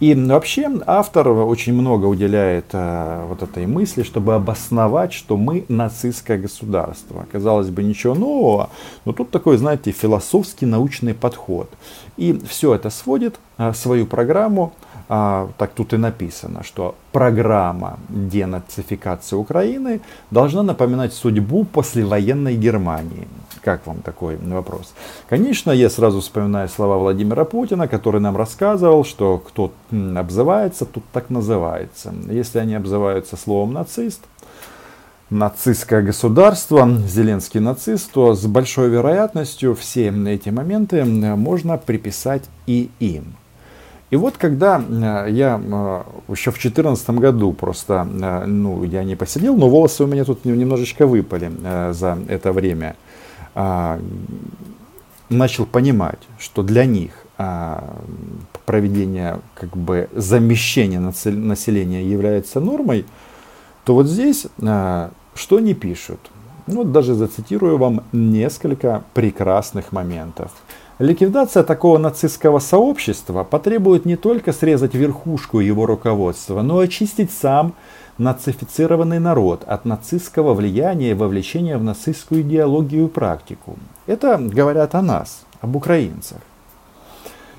И 0.00 0.14
вообще 0.14 0.70
автор 0.86 1.28
очень 1.28 1.72
много 1.72 2.06
уделяет 2.06 2.66
э, 2.72 3.24
вот 3.28 3.42
этой 3.42 3.66
мысли, 3.66 4.02
чтобы 4.02 4.34
обосновать, 4.34 5.12
что 5.12 5.36
мы 5.36 5.64
нацистское 5.68 6.38
государство. 6.38 7.26
Казалось 7.32 7.68
бы, 7.70 7.82
ничего 7.82 8.14
нового, 8.14 8.70
но 9.04 9.12
тут 9.12 9.30
такой, 9.30 9.56
знаете, 9.56 9.92
философский 9.92 10.66
научный 10.66 11.14
подход. 11.14 11.70
И 12.16 12.38
все 12.48 12.74
это 12.74 12.90
сводит 12.90 13.38
э, 13.58 13.72
свою 13.74 14.06
программу 14.06 14.72
а, 15.10 15.48
так 15.56 15.72
тут 15.72 15.94
и 15.94 15.96
написано, 15.96 16.62
что 16.62 16.94
программа 17.12 17.98
денацификации 18.10 19.36
Украины 19.36 20.00
должна 20.30 20.62
напоминать 20.62 21.14
судьбу 21.14 21.64
послевоенной 21.64 22.56
Германии. 22.56 23.26
Как 23.68 23.86
вам 23.86 24.00
такой 24.00 24.38
вопрос? 24.38 24.94
Конечно, 25.28 25.70
я 25.70 25.90
сразу 25.90 26.22
вспоминаю 26.22 26.70
слова 26.70 26.96
Владимира 26.96 27.44
Путина, 27.44 27.86
который 27.86 28.18
нам 28.18 28.34
рассказывал, 28.34 29.04
что 29.04 29.42
кто 29.46 29.72
обзывается, 29.90 30.86
тут 30.86 31.04
так 31.12 31.28
называется. 31.28 32.14
Если 32.30 32.60
они 32.60 32.74
обзываются 32.76 33.36
словом 33.36 33.74
нацист, 33.74 34.22
нацистское 35.28 36.00
государство, 36.00 36.88
Зеленский 37.06 37.60
нацист, 37.60 38.10
то 38.10 38.32
с 38.32 38.46
большой 38.46 38.88
вероятностью 38.88 39.74
все 39.74 40.14
эти 40.26 40.48
моменты 40.48 41.04
можно 41.04 41.76
приписать 41.76 42.44
и 42.66 42.88
им. 43.00 43.36
И 44.10 44.16
вот 44.16 44.38
когда 44.38 44.80
э, 44.80 45.30
я 45.30 45.60
э, 45.62 46.02
еще 46.32 46.50
в 46.50 46.54
2014 46.54 47.10
году 47.10 47.52
просто, 47.52 48.08
э, 48.10 48.46
ну, 48.46 48.82
я 48.84 49.04
не 49.04 49.16
посидел, 49.16 49.54
но 49.56 49.68
волосы 49.68 50.04
у 50.04 50.06
меня 50.06 50.24
тут 50.24 50.46
немножечко 50.46 51.06
выпали 51.06 51.52
за 51.92 52.18
это 52.28 52.52
время, 52.52 52.96
начал 55.28 55.66
понимать, 55.66 56.20
что 56.38 56.62
для 56.62 56.84
них 56.84 57.10
а, 57.36 57.96
проведение 58.66 59.40
как 59.54 59.76
бы 59.76 60.08
замещения 60.14 61.00
населения 61.00 62.04
является 62.04 62.60
нормой, 62.60 63.04
то 63.84 63.94
вот 63.94 64.06
здесь 64.06 64.46
что 65.38 65.56
они 65.56 65.74
пишут? 65.74 66.20
Ну, 66.66 66.78
вот 66.78 66.92
даже 66.92 67.14
зацитирую 67.14 67.78
вам 67.78 68.02
несколько 68.12 69.02
прекрасных 69.14 69.92
моментов. 69.92 70.50
Ликвидация 70.98 71.62
такого 71.62 71.96
нацистского 71.96 72.58
сообщества 72.58 73.44
потребует 73.44 74.04
не 74.04 74.16
только 74.16 74.52
срезать 74.52 74.94
верхушку 74.94 75.60
его 75.60 75.86
руководства, 75.86 76.60
но 76.60 76.82
и 76.82 76.86
очистить 76.86 77.30
сам 77.30 77.74
нацифицированный 78.18 79.20
народ 79.20 79.64
от 79.66 79.84
нацистского 79.84 80.54
влияния 80.54 81.12
и 81.12 81.14
вовлечения 81.14 81.78
в 81.78 81.84
нацистскую 81.84 82.42
идеологию 82.42 83.06
и 83.06 83.08
практику. 83.08 83.78
Это 84.06 84.38
говорят 84.38 84.94
о 84.94 85.02
нас, 85.02 85.44
об 85.60 85.76
украинцах. 85.76 86.38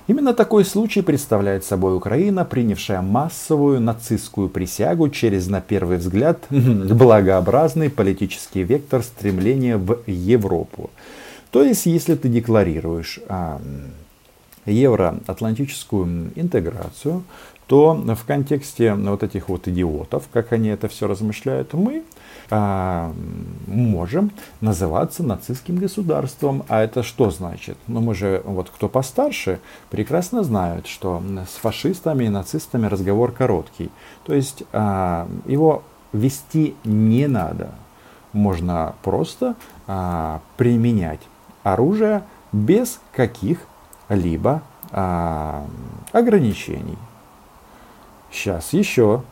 Именно 0.08 0.34
такой 0.34 0.66
случай 0.66 1.04
представляет 1.04 1.64
собой 1.64 1.96
Украина, 1.96 2.44
принявшая 2.44 3.02
массовую 3.02 3.80
нацистскую 3.80 4.50
присягу 4.50 5.10
через, 5.10 5.48
на 5.48 5.62
первый 5.62 5.98
взгляд, 5.98 6.40
благообразный 6.50 7.92
политический 7.92 8.64
вектор 8.64 9.04
стремления 9.04 9.78
в 9.78 10.00
Европу. 10.08 10.90
То 11.52 11.64
есть, 11.64 11.86
если 11.86 12.16
ты 12.16 12.28
декларируешь 12.28 13.20
а, 13.28 13.62
евроатлантическую 14.66 16.32
интеграцию, 16.36 17.24
то 17.70 17.94
в 17.94 18.26
контексте 18.26 18.96
вот 18.96 19.22
этих 19.22 19.48
вот 19.48 19.68
идиотов, 19.68 20.24
как 20.34 20.54
они 20.54 20.70
это 20.70 20.88
все 20.88 21.08
размышляют, 21.08 21.74
мы 21.74 22.04
а, 22.50 23.14
можем 23.68 24.32
называться 24.60 25.22
нацистским 25.22 25.76
государством. 25.76 26.64
А 26.68 26.82
это 26.82 27.04
что 27.04 27.30
значит? 27.30 27.78
Ну, 27.86 28.02
мы 28.02 28.16
же, 28.16 28.42
вот 28.44 28.72
кто 28.72 28.90
постарше, 28.90 29.60
прекрасно 29.92 30.44
знают, 30.44 30.88
что 30.88 31.22
с 31.48 31.58
фашистами 31.58 32.24
и 32.24 32.30
нацистами 32.30 32.88
разговор 32.88 33.32
короткий. 33.34 33.92
То 34.26 34.34
есть 34.34 34.64
а, 34.74 35.30
его 35.46 35.84
вести 36.12 36.74
не 36.84 37.28
надо. 37.28 37.70
Можно 38.34 38.96
просто 39.04 39.54
а, 39.86 40.42
применять 40.58 41.22
оружие 41.62 42.24
без 42.52 43.00
каких-либо 43.12 44.64
а, 44.92 45.68
ограничений. 46.14 46.98
Сейчас 48.32 48.74
еще 48.74 49.24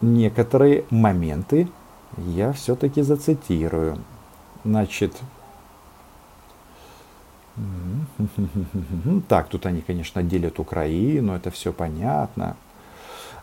некоторые 0.00 0.84
моменты 0.90 1.68
я 2.16 2.52
все-таки 2.52 3.02
зацитирую. 3.02 3.98
Значит, 4.64 5.16
так, 9.28 9.48
тут 9.48 9.66
они, 9.66 9.80
конечно, 9.80 10.22
делят 10.22 10.58
Украину, 10.58 11.34
это 11.34 11.50
все 11.50 11.72
понятно. 11.72 12.56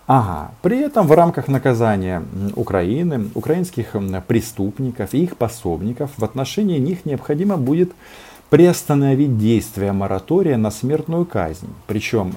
Ага. 0.08 0.52
При 0.62 0.80
этом 0.80 1.08
в 1.08 1.12
рамках 1.14 1.48
наказания 1.48 2.24
Украины, 2.56 3.30
украинских 3.34 3.96
преступников 4.28 5.14
и 5.14 5.24
их 5.24 5.36
пособников 5.36 6.12
в 6.18 6.24
отношении 6.24 6.78
них 6.78 7.06
необходимо 7.06 7.58
будет 7.58 7.92
приостановить 8.52 9.40
действие 9.40 9.92
моратория 9.94 10.58
на 10.58 10.70
смертную 10.70 11.26
казнь. 11.26 11.68
Причем, 11.88 12.34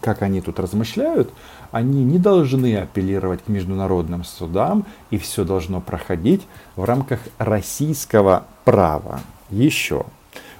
как 0.00 0.22
они 0.22 0.40
тут 0.40 0.60
размышляют, 0.60 1.32
они 1.70 2.04
не 2.04 2.18
должны 2.18 2.76
апеллировать 2.76 3.42
к 3.44 3.48
международным 3.48 4.24
судам, 4.24 4.84
и 5.10 5.18
все 5.18 5.44
должно 5.44 5.80
проходить 5.80 6.46
в 6.76 6.84
рамках 6.84 7.20
российского 7.38 8.44
права. 8.64 9.20
Еще. 9.50 10.04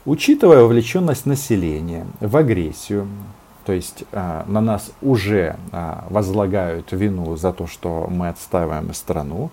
Учитывая 0.05 0.63
вовлеченность 0.63 1.27
населения 1.27 2.07
в 2.21 2.37
агрессию, 2.37 3.07
то 3.67 3.73
есть 3.73 4.05
э, 4.13 4.45
на 4.47 4.63
нас 4.63 4.91
уже 5.03 5.57
э, 5.73 5.95
возлагают 6.09 6.91
вину 6.93 7.37
за 7.37 7.53
то, 7.53 7.67
что 7.67 8.09
мы 8.11 8.29
отстаиваем 8.31 8.95
страну, 8.95 9.51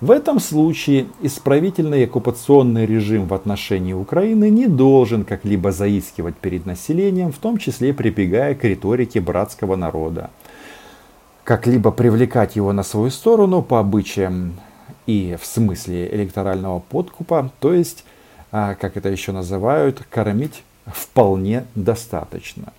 в 0.00 0.10
этом 0.10 0.40
случае 0.40 1.08
исправительный 1.20 2.04
оккупационный 2.04 2.86
режим 2.86 3.26
в 3.26 3.34
отношении 3.34 3.92
Украины 3.92 4.48
не 4.48 4.66
должен 4.66 5.24
как-либо 5.24 5.72
заискивать 5.72 6.36
перед 6.36 6.64
населением, 6.64 7.32
в 7.32 7.38
том 7.38 7.58
числе 7.58 7.92
прибегая 7.92 8.54
к 8.54 8.64
риторике 8.64 9.20
братского 9.20 9.76
народа. 9.76 10.30
Как-либо 11.44 11.90
привлекать 11.90 12.56
его 12.56 12.72
на 12.72 12.82
свою 12.82 13.10
сторону 13.10 13.62
по 13.62 13.78
обычаям 13.78 14.54
и 15.06 15.36
в 15.40 15.44
смысле 15.44 16.08
электорального 16.14 16.78
подкупа, 16.78 17.50
то 17.60 17.74
есть, 17.74 18.04
а, 18.52 18.74
как 18.76 18.96
это 18.96 19.10
еще 19.10 19.32
называют, 19.32 20.02
кормить 20.08 20.62
вполне 20.86 21.66
достаточно. 21.74 22.72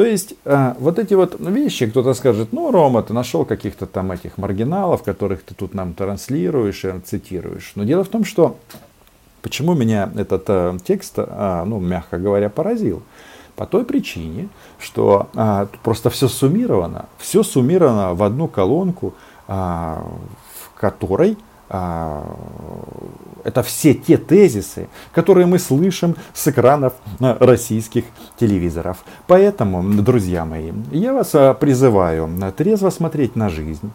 То 0.00 0.06
есть 0.06 0.34
э, 0.46 0.74
вот 0.78 0.98
эти 0.98 1.12
вот 1.12 1.38
вещи, 1.40 1.86
кто-то 1.86 2.14
скажет, 2.14 2.54
ну, 2.54 2.70
Рома, 2.70 3.02
ты 3.02 3.12
нашел 3.12 3.44
каких-то 3.44 3.84
там 3.84 4.12
этих 4.12 4.38
маргиналов, 4.38 5.02
которых 5.02 5.42
ты 5.42 5.54
тут 5.54 5.74
нам 5.74 5.92
транслируешь 5.92 6.86
и 6.86 7.00
цитируешь. 7.04 7.72
Но 7.74 7.84
дело 7.84 8.02
в 8.02 8.08
том, 8.08 8.24
что 8.24 8.56
почему 9.42 9.74
меня 9.74 10.10
этот 10.16 10.44
э, 10.48 10.78
текст, 10.82 11.18
э, 11.18 11.64
ну, 11.66 11.80
мягко 11.80 12.16
говоря, 12.16 12.48
поразил. 12.48 13.02
По 13.56 13.66
той 13.66 13.84
причине, 13.84 14.48
что 14.78 15.28
просто 15.82 16.08
все 16.08 16.28
суммировано, 16.28 17.04
все 17.18 17.42
суммировано 17.42 18.14
в 18.14 18.22
одну 18.22 18.48
колонку, 18.48 19.12
в 19.46 20.70
которой 20.76 21.32
а, 21.32 21.49
это 21.70 23.62
все 23.62 23.94
те 23.94 24.16
тезисы, 24.16 24.88
которые 25.12 25.46
мы 25.46 25.58
слышим 25.58 26.16
с 26.34 26.48
экранов 26.48 26.94
а, 27.20 27.36
российских 27.40 28.04
телевизоров. 28.38 28.98
Поэтому, 29.26 29.82
друзья 30.02 30.44
мои, 30.44 30.72
я 30.90 31.12
вас 31.12 31.30
а, 31.34 31.54
призываю 31.54 32.28
трезво 32.56 32.90
смотреть 32.90 33.36
на 33.36 33.48
жизнь 33.48 33.92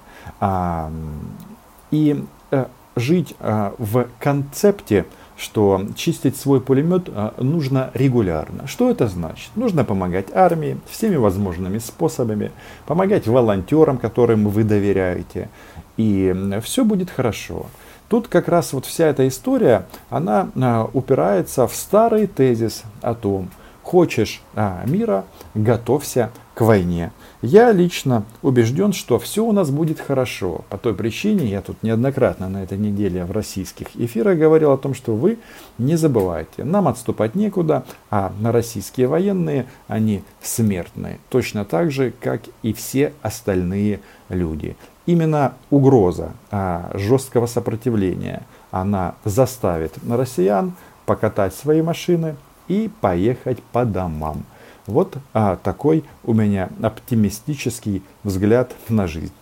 и 1.91 2.25
э, 2.51 2.65
жить 2.96 3.36
в 3.39 4.08
концепте, 4.20 5.05
что 5.38 5.82
чистить 5.96 6.36
свой 6.36 6.62
пулемет 6.62 7.10
нужно 7.38 7.91
регулярно. 7.94 8.67
Что 8.67 8.89
это 8.89 9.08
значит? 9.08 9.51
Нужно 9.55 9.84
помогать 9.86 10.34
армии 10.34 10.77
всеми 10.89 11.15
возможными 11.15 11.77
способами, 11.77 12.51
помогать 12.86 13.27
волонтерам, 13.27 13.98
которым 13.98 14.48
вы 14.48 14.63
доверяете, 14.63 15.50
и 15.98 16.60
все 16.64 16.84
будет 16.84 17.10
хорошо. 17.10 17.68
Тут 18.08 18.28
как 18.28 18.48
раз 18.48 18.74
вот 18.74 18.86
вся 18.86 19.08
эта 19.08 19.28
история, 19.28 19.88
она 20.10 20.50
а, 20.56 20.90
упирается 20.94 21.68
в 21.68 21.74
старый 21.74 22.28
тезис 22.28 22.84
о 23.02 23.16
том, 23.16 23.50
хочешь 23.82 24.42
а, 24.56 24.84
мира, 24.86 25.25
готовься 25.56 26.30
к 26.54 26.62
войне. 26.62 27.12
Я 27.42 27.72
лично 27.72 28.24
убежден, 28.42 28.94
что 28.94 29.20
все 29.20 29.44
у 29.44 29.52
нас 29.52 29.70
будет 29.70 30.00
хорошо. 30.00 30.64
По 30.70 30.78
той 30.78 30.94
причине, 30.94 31.46
я 31.48 31.62
тут 31.62 31.82
неоднократно 31.84 32.48
на 32.48 32.64
этой 32.64 32.78
неделе 32.78 33.25
в 33.25 33.32
российских 33.32 33.88
эфирах 33.96 34.38
говорил 34.38 34.72
о 34.72 34.78
том, 34.78 34.94
что 34.94 35.16
вы 35.16 35.38
не 35.78 35.96
забывайте, 35.96 36.64
нам 36.64 36.88
отступать 36.88 37.36
некуда, 37.36 37.84
а 38.10 38.32
на 38.40 38.52
российские 38.52 39.08
военные, 39.08 39.66
они 39.88 40.24
смертные. 40.42 41.20
Точно 41.30 41.66
так 41.66 41.92
же, 41.92 42.14
как 42.22 42.42
и 42.64 42.72
все 42.74 43.14
остальные 43.22 44.00
люди. 44.30 44.75
Именно 45.05 45.53
угроза 45.69 46.31
а, 46.50 46.89
жесткого 46.95 47.45
сопротивления, 47.45 48.41
она 48.71 49.15
заставит 49.24 49.94
россиян 50.09 50.74
покатать 51.05 51.53
свои 51.53 51.81
машины 51.81 52.35
и 52.68 52.89
поехать 53.01 53.61
по 53.72 53.85
домам. 53.85 54.44
Вот 54.87 55.18
а, 55.33 55.57
такой 55.57 56.03
у 56.24 56.33
меня 56.33 56.70
оптимистический 56.81 58.03
взгляд 58.24 58.72
на 58.89 59.07
жизнь. 59.07 59.33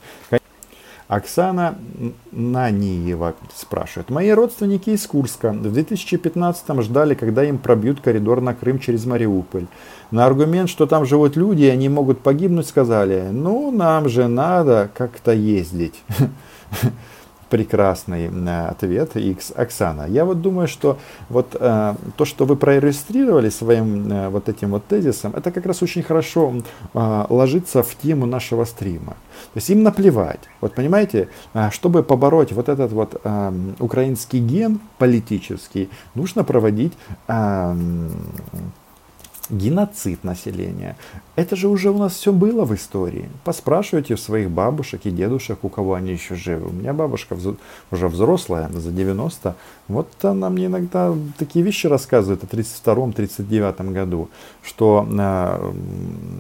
Оксана 1.16 1.76
Наниева 2.32 3.36
спрашивает. 3.56 4.10
Мои 4.10 4.32
родственники 4.32 4.90
из 4.90 5.06
Курска 5.06 5.52
в 5.52 5.62
2015 5.62 6.82
ждали, 6.82 7.14
когда 7.14 7.44
им 7.44 7.60
пробьют 7.60 8.02
коридор 8.02 8.42
на 8.42 8.56
Крым 8.56 8.80
через 8.80 9.06
Мариуполь. 9.06 9.68
На 10.10 10.26
аргумент, 10.26 10.70
что 10.70 10.88
там 10.88 11.06
живут 11.06 11.36
люди 11.36 11.64
и 11.64 11.70
они 11.70 11.88
могут 11.88 12.22
погибнуть, 12.22 12.68
сказали, 12.68 13.30
ну 13.32 13.72
нам 13.72 14.10
же 14.10 14.28
надо 14.28 14.90
как-то 14.94 15.34
ездить. 15.34 16.02
прекрасный 17.54 18.30
ответ 18.68 19.16
X 19.16 19.54
Оксана. 19.56 20.08
Я 20.08 20.26
вот 20.26 20.42
думаю, 20.42 20.68
что 20.68 20.98
вот 21.30 21.56
э, 21.60 21.96
то, 22.18 22.26
что 22.26 22.46
вы 22.46 22.56
проиллюстрировали 22.56 23.52
своим 23.52 24.12
э, 24.12 24.30
вот 24.30 24.50
этим 24.50 24.72
вот 24.72 24.88
тезисом, 24.88 25.34
это 25.36 25.52
как 25.52 25.68
раз 25.68 25.84
очень 25.84 26.02
хорошо 26.02 26.52
э, 26.94 27.26
ложится 27.30 27.84
в 27.84 27.96
тему 27.96 28.26
нашего 28.26 28.66
стрима. 28.66 29.14
То 29.54 29.58
есть 29.58 29.70
им 29.70 29.84
наплевать. 29.84 30.40
Вот 30.62 30.74
понимаете, 30.74 31.28
э, 31.54 31.70
чтобы 31.72 32.02
побороть 32.02 32.52
вот 32.54 32.70
этот 32.70 32.92
вот 32.92 33.22
э, 33.24 33.54
украинский 33.80 34.40
ген 34.40 34.80
политический, 34.98 35.90
нужно 36.16 36.44
проводить 36.44 36.94
э, 37.28 37.76
геноцид 39.54 40.24
населения. 40.24 40.96
Это 41.36 41.56
же 41.56 41.68
уже 41.68 41.90
у 41.90 41.98
нас 41.98 42.14
все 42.14 42.32
было 42.32 42.66
в 42.66 42.74
истории. 42.74 43.30
Поспрашивайте 43.44 44.18
своих 44.18 44.50
бабушек 44.50 45.02
и 45.06 45.12
дедушек, 45.12 45.60
у 45.64 45.70
кого 45.70 45.94
они 45.94 46.12
еще 46.12 46.36
живы. 46.36 46.68
У 46.70 46.74
меня 46.74 46.94
бабушка 46.94 47.38
уже 47.92 48.08
взрослая, 48.08 48.70
за 48.70 48.92
90. 48.92 49.56
Вот 49.88 50.26
она 50.26 50.50
мне 50.50 50.66
иногда 50.68 51.14
такие 51.38 51.64
вещи 51.66 51.88
рассказывает 51.88 52.44
о 52.44 52.48
32-39 52.48 53.92
году, 53.94 54.30
что, 54.62 55.08
э, 55.10 55.72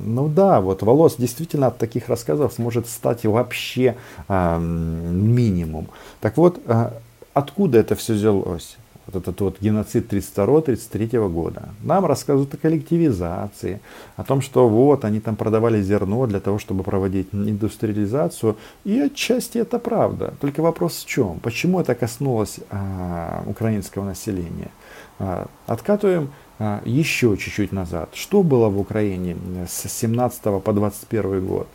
ну 0.05 0.27
да, 0.27 0.61
вот 0.61 0.83
волос 0.83 1.15
действительно 1.17 1.67
от 1.67 1.77
таких 1.77 2.09
рассказов 2.09 2.59
может 2.59 2.87
стать 2.87 3.25
вообще 3.25 3.95
э, 4.27 4.59
минимум. 4.59 5.87
Так 6.21 6.37
вот, 6.37 6.59
э, 6.65 6.91
откуда 7.33 7.79
это 7.79 7.95
все 7.95 8.13
взялось? 8.13 8.77
Вот 9.07 9.21
этот 9.21 9.41
вот 9.41 9.61
геноцид 9.61 10.11
32-33 10.11 11.29
года. 11.29 11.69
Нам 11.83 12.05
рассказывают 12.05 12.53
о 12.53 12.57
коллективизации, 12.57 13.81
о 14.15 14.23
том, 14.23 14.41
что 14.41 14.69
вот 14.69 15.05
они 15.05 15.19
там 15.19 15.35
продавали 15.35 15.81
зерно 15.81 16.25
для 16.27 16.39
того, 16.39 16.59
чтобы 16.59 16.83
проводить 16.83 17.27
индустриализацию. 17.33 18.55
И 18.85 18.99
отчасти 18.99 19.57
это 19.57 19.79
правда. 19.79 20.33
Только 20.39 20.61
вопрос 20.61 21.03
в 21.03 21.07
чем? 21.07 21.39
Почему 21.39 21.79
это 21.79 21.95
коснулось 21.95 22.59
а, 22.69 23.43
украинского 23.45 24.05
населения? 24.05 24.71
А, 25.19 25.47
откатываем 25.67 26.29
а, 26.59 26.81
еще 26.85 27.35
чуть-чуть 27.37 27.71
назад. 27.71 28.09
Что 28.13 28.43
было 28.43 28.69
в 28.69 28.79
Украине 28.79 29.35
с 29.67 29.89
17 29.89 30.63
по 30.63 30.73
21 30.73 31.45
год? 31.45 31.67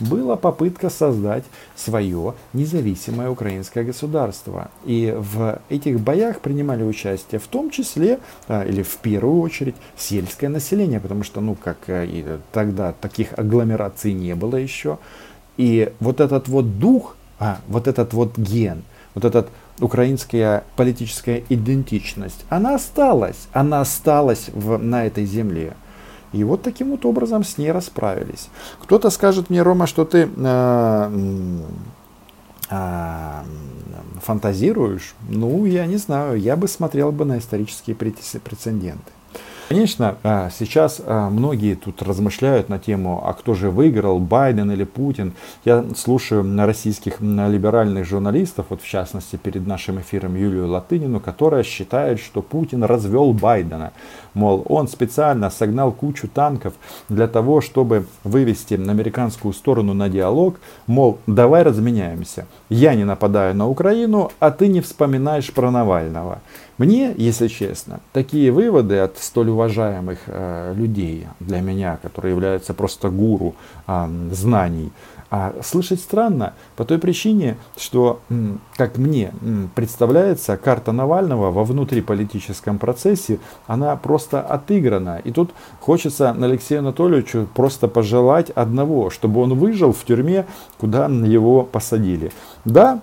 Была 0.00 0.36
попытка 0.36 0.90
создать 0.90 1.44
свое 1.76 2.34
независимое 2.52 3.30
украинское 3.30 3.84
государство. 3.84 4.70
И 4.84 5.14
в 5.16 5.60
этих 5.68 6.00
боях 6.00 6.40
принимали 6.40 6.82
участие 6.82 7.38
в 7.38 7.46
том 7.46 7.70
числе, 7.70 8.18
а, 8.48 8.64
или 8.64 8.82
в 8.82 8.96
первую 8.96 9.40
очередь, 9.40 9.76
сельское 9.96 10.48
население, 10.48 11.00
потому 11.00 11.22
что, 11.22 11.40
ну, 11.40 11.54
как 11.54 11.78
э, 11.86 12.06
и 12.06 12.26
тогда 12.52 12.92
таких 13.00 13.38
агломераций 13.38 14.12
не 14.12 14.34
было 14.34 14.56
еще. 14.56 14.98
И 15.56 15.92
вот 16.00 16.20
этот 16.20 16.48
вот 16.48 16.78
дух, 16.78 17.16
а, 17.38 17.58
вот 17.68 17.86
этот 17.86 18.12
вот 18.12 18.36
ген, 18.36 18.82
вот 19.14 19.24
этот 19.24 19.48
украинская 19.80 20.64
политическая 20.76 21.44
идентичность, 21.48 22.44
она 22.48 22.74
осталась, 22.74 23.48
она 23.52 23.80
осталась 23.80 24.50
в, 24.52 24.78
на 24.78 25.06
этой 25.06 25.24
земле. 25.24 25.74
И 26.34 26.42
вот 26.42 26.62
таким 26.62 26.90
вот 26.90 27.06
образом 27.06 27.44
с 27.44 27.58
ней 27.58 27.70
расправились. 27.70 28.48
Кто-то 28.82 29.10
скажет 29.10 29.50
мне, 29.50 29.62
Рома, 29.62 29.86
что 29.86 30.04
ты 30.04 30.28
э, 30.36 31.10
э, 32.70 33.42
фантазируешь. 34.20 35.14
Ну, 35.28 35.64
я 35.64 35.86
не 35.86 35.96
знаю, 35.96 36.40
я 36.40 36.56
бы 36.56 36.66
смотрел 36.66 37.12
бы 37.12 37.24
на 37.24 37.38
исторические 37.38 37.94
прецеденты. 37.94 39.12
Конечно, 39.68 40.16
а, 40.22 40.50
сейчас 40.50 41.00
а, 41.04 41.30
многие 41.30 41.74
тут 41.74 42.02
размышляют 42.02 42.68
на 42.68 42.78
тему, 42.78 43.22
а 43.24 43.32
кто 43.32 43.54
же 43.54 43.70
выиграл, 43.70 44.18
Байден 44.18 44.70
или 44.70 44.84
Путин. 44.84 45.32
Я 45.64 45.84
слушаю 45.96 46.44
российских 46.58 47.20
либеральных 47.20 48.04
журналистов, 48.04 48.66
вот 48.68 48.82
в 48.82 48.86
частности 48.86 49.36
перед 49.36 49.66
нашим 49.66 50.00
эфиром 50.00 50.36
Юлию 50.36 50.68
Латынину, 50.68 51.18
которая 51.18 51.62
считает, 51.62 52.20
что 52.20 52.42
Путин 52.42 52.84
развел 52.84 53.32
Байдена. 53.32 53.92
Мол, 54.34 54.66
он 54.68 54.88
специально 54.88 55.48
согнал 55.48 55.92
кучу 55.92 56.28
танков 56.28 56.74
для 57.08 57.26
того, 57.26 57.60
чтобы 57.60 58.06
вывести 58.22 58.74
на 58.74 58.92
американскую 58.92 59.54
сторону 59.54 59.94
на 59.94 60.08
диалог. 60.08 60.56
Мол, 60.86 61.18
давай 61.26 61.62
разменяемся. 61.62 62.46
Я 62.68 62.94
не 62.94 63.04
нападаю 63.04 63.54
на 63.54 63.68
Украину, 63.68 64.30
а 64.40 64.50
ты 64.50 64.68
не 64.68 64.80
вспоминаешь 64.80 65.52
про 65.52 65.70
Навального. 65.70 66.40
Мне, 66.76 67.14
если 67.16 67.48
честно, 67.48 68.00
такие 68.12 68.50
выводы 68.50 68.98
от 68.98 69.18
столь 69.18 69.50
уважаемых 69.50 70.18
э, 70.26 70.74
людей 70.76 71.26
для 71.38 71.60
меня, 71.60 71.98
которые 72.02 72.32
являются 72.32 72.74
просто 72.74 73.10
гуру 73.10 73.54
э, 73.86 74.08
знаний, 74.32 74.90
а 75.36 75.52
слышать 75.64 76.00
странно 76.00 76.54
по 76.76 76.84
той 76.84 76.98
причине, 76.98 77.56
что, 77.76 78.20
как 78.76 78.98
мне 78.98 79.32
представляется, 79.74 80.56
карта 80.56 80.92
Навального 80.92 81.50
во 81.50 81.64
внутриполитическом 81.64 82.78
процессе, 82.78 83.40
она 83.66 83.96
просто 83.96 84.40
отыграна. 84.40 85.20
И 85.24 85.32
тут 85.32 85.50
хочется 85.80 86.30
Алексею 86.30 86.80
Анатольевичу 86.80 87.48
просто 87.52 87.88
пожелать 87.88 88.50
одного, 88.50 89.10
чтобы 89.10 89.40
он 89.40 89.58
выжил 89.58 89.92
в 89.92 90.04
тюрьме, 90.04 90.46
куда 90.78 91.06
его 91.06 91.64
посадили. 91.64 92.30
Да, 92.64 93.00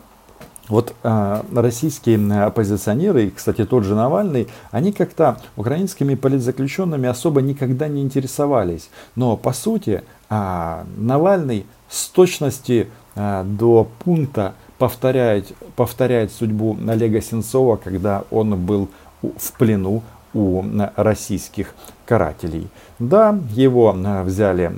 вот 0.72 0.96
э, 1.04 1.42
российские 1.54 2.46
оппозиционеры, 2.46 3.30
кстати, 3.30 3.66
тот 3.66 3.84
же 3.84 3.94
Навальный, 3.94 4.48
они 4.72 4.94
как-то 4.94 5.38
украинскими 5.58 6.16
политзаключенными 6.16 7.10
особо 7.10 7.42
никогда 7.42 7.90
не 7.90 8.02
интересовались. 8.02 8.90
Но 9.18 9.36
по 9.36 9.52
сути 9.52 10.02
э, 10.30 10.84
Навальный 10.96 11.66
с 11.90 12.08
точности 12.08 12.88
э, 13.16 13.44
до 13.46 13.86
пункта 14.00 14.54
повторяет, 14.78 15.52
повторяет 15.76 16.32
судьбу 16.32 16.78
Олега 16.88 17.22
Сенцова, 17.22 17.76
когда 17.76 18.24
он 18.32 18.56
был 18.56 18.88
в 19.22 19.52
плену 19.58 20.04
у 20.34 20.64
российских 20.96 21.76
карателей. 22.06 22.70
Да, 22.98 23.38
его 23.50 23.94
взяли 24.24 24.72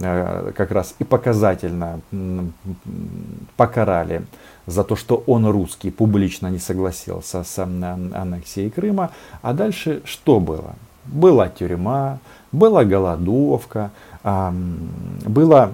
как 0.53 0.71
раз 0.71 0.95
и 0.97 1.03
показательно 1.03 1.99
покарали 3.55 4.23
за 4.65 4.83
то, 4.83 4.95
что 4.95 5.23
он 5.27 5.45
русский, 5.45 5.91
публично 5.91 6.47
не 6.47 6.59
согласился 6.59 7.43
с 7.43 7.59
аннексией 7.59 8.69
Крыма. 8.69 9.11
А 9.41 9.53
дальше 9.53 10.01
что 10.05 10.39
было? 10.39 10.75
Была 11.05 11.49
тюрьма, 11.49 12.19
была 12.51 12.85
голодовка, 12.85 13.91
была 14.23 15.71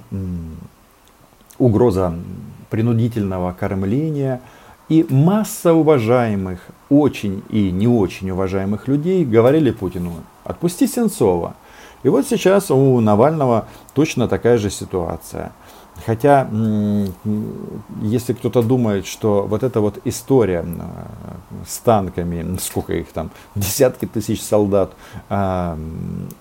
угроза 1.58 2.14
принудительного 2.70 3.54
кормления. 3.54 4.42
И 4.90 5.06
масса 5.08 5.74
уважаемых, 5.76 6.62
очень 6.90 7.44
и 7.50 7.70
не 7.70 7.88
очень 7.88 8.32
уважаемых 8.32 8.88
людей 8.88 9.24
говорили 9.24 9.70
Путину, 9.70 10.14
отпусти 10.44 10.88
Сенцова. 10.88 11.54
И 12.02 12.10
вот 12.10 12.26
сейчас 12.26 12.72
у 12.72 13.00
Навального 13.00 13.68
точно 13.94 14.28
такая 14.28 14.58
же 14.58 14.72
ситуация. 14.72 15.52
Хотя, 16.06 16.48
если 18.02 18.34
кто-то 18.34 18.62
думает, 18.62 19.06
что 19.06 19.46
вот 19.48 19.64
эта 19.64 19.82
вот 19.82 20.00
история 20.06 20.66
с 21.68 21.78
танками, 21.80 22.58
сколько 22.58 22.94
их 22.94 23.08
там, 23.12 23.32
десятки 23.56 24.06
тысяч 24.06 24.42
солдат 24.42 24.94
а, 25.30 25.78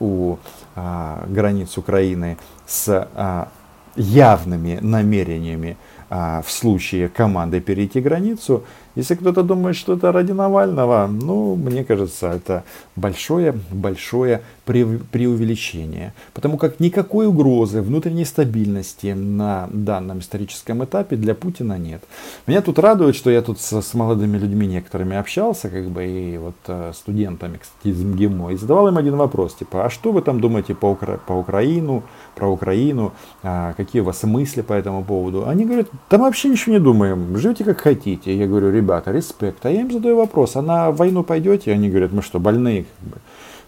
у 0.01 0.37
а, 0.75 1.25
границ 1.29 1.77
Украины 1.79 2.39
с 2.67 3.09
а, 3.15 3.49
явными 3.97 4.79
намерениями 4.81 5.77
в 6.09 6.47
случае 6.49 7.11
команды 7.11 7.61
перейти 7.61 8.01
границу. 8.01 8.65
Если 8.99 9.15
кто-то 9.15 9.45
думает, 9.45 9.77
что 9.77 9.93
это 9.93 10.11
ради 10.11 10.33
Навального, 10.33 11.07
ну, 11.07 11.55
мне 11.55 11.85
кажется, 11.85 12.33
это 12.33 12.65
большое-большое 12.97 14.41
преувеличение. 14.65 16.13
Потому 16.35 16.59
как 16.59 16.81
никакой 16.81 17.27
угрозы 17.27 17.81
внутренней 17.81 18.25
стабильности 18.25 19.15
на 19.15 19.69
данном 19.73 20.19
историческом 20.19 20.85
этапе 20.85 21.17
для 21.17 21.35
Путина 21.35 21.79
нет. 21.79 22.03
Меня 22.49 22.61
тут 22.61 22.79
радует, 22.81 23.15
что 23.15 23.31
я 23.31 23.41
тут 23.41 23.61
с, 23.61 23.81
с 23.81 23.95
молодыми 23.95 24.37
людьми 24.37 24.67
некоторыми 24.67 25.17
общался, 25.17 25.71
как 25.71 25.89
бы, 25.91 26.05
и 26.05 26.39
вот 26.39 26.57
э, 26.67 26.93
студентами, 26.93 27.59
кстати, 27.59 27.95
из 27.95 28.03
МГИМО, 28.03 28.51
и 28.53 28.57
задавал 28.57 28.89
им 28.89 28.99
один 28.99 29.17
вопрос, 29.17 29.55
типа, 29.55 29.87
а 29.87 29.91
что 29.91 30.11
вы 30.11 30.23
там 30.23 30.41
думаете 30.41 30.75
по, 30.75 30.91
Укра 30.91 31.19
по 31.27 31.35
Украину, 31.35 32.03
про 32.35 32.49
Украину, 32.49 33.13
а, 33.43 33.75
какие 33.75 34.03
у 34.03 34.05
вас 34.05 34.25
мысли 34.25 34.63
по 34.63 34.73
этому 34.73 35.05
поводу? 35.05 35.49
Они 35.49 35.65
говорят, 35.65 35.87
там 36.09 36.21
вообще 36.23 36.49
ничего 36.49 36.75
не 36.75 36.81
думаем, 36.81 37.39
живите 37.39 37.65
как 37.65 37.81
хотите. 37.81 38.37
Я 38.37 38.47
говорю, 38.47 38.71
ребята, 38.71 38.88
респект. 39.07 39.65
А 39.67 39.71
я 39.71 39.81
им 39.81 39.91
задаю 39.91 40.17
вопрос, 40.17 40.57
а 40.57 40.63
на 40.63 40.91
войну 40.91 41.23
пойдете? 41.23 41.73
Они 41.73 41.89
говорят, 41.89 42.13
мы 42.13 42.23
что, 42.23 42.41
больные? 42.41 42.85
Как 42.85 43.09
бы. 43.09 43.17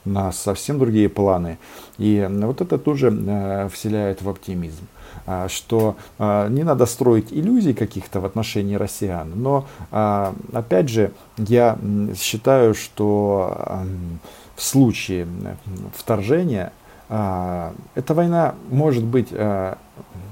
У 0.07 0.11
нас 0.11 0.39
совсем 0.39 0.79
другие 0.79 1.09
планы. 1.09 1.59
И 1.99 2.27
вот 2.31 2.63
это 2.63 2.79
тоже 2.79 3.13
э, 3.13 3.69
вселяет 3.69 4.23
в 4.23 4.29
оптимизм 4.29 4.87
а, 5.27 5.49
что 5.49 5.97
а, 6.19 6.49
не 6.49 6.63
надо 6.63 6.87
строить 6.87 7.29
иллюзий 7.31 7.75
каких-то 7.75 8.21
в 8.21 8.25
отношении 8.25 8.75
россиян. 8.75 9.31
Но, 9.35 9.67
а, 9.91 10.35
опять 10.53 10.89
же, 10.89 11.13
я 11.37 11.79
считаю, 12.17 12.75
что 12.75 13.85
в 14.57 14.63
случае 14.63 15.27
вторжения 15.95 16.73
эта 17.09 18.15
война 18.15 18.55
может 18.71 19.03
быть 19.03 19.33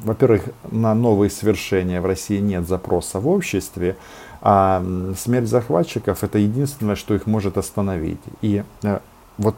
во-первых, 0.05 0.43
на 0.71 0.95
новые 0.95 1.29
свершения 1.31 2.01
в 2.01 2.07
России 2.07 2.39
нет 2.39 2.69
запроса 2.69 3.19
в 3.21 3.29
обществе, 3.29 3.97
а 4.41 4.85
смерть 5.17 5.49
захватчиков 5.49 6.23
это 6.25 6.39
единственное, 6.39 6.97
что 6.97 7.15
их 7.15 7.27
может 7.27 7.59
остановить. 7.59 8.21
И 8.43 8.63
э, 8.83 8.99
вот 9.37 9.57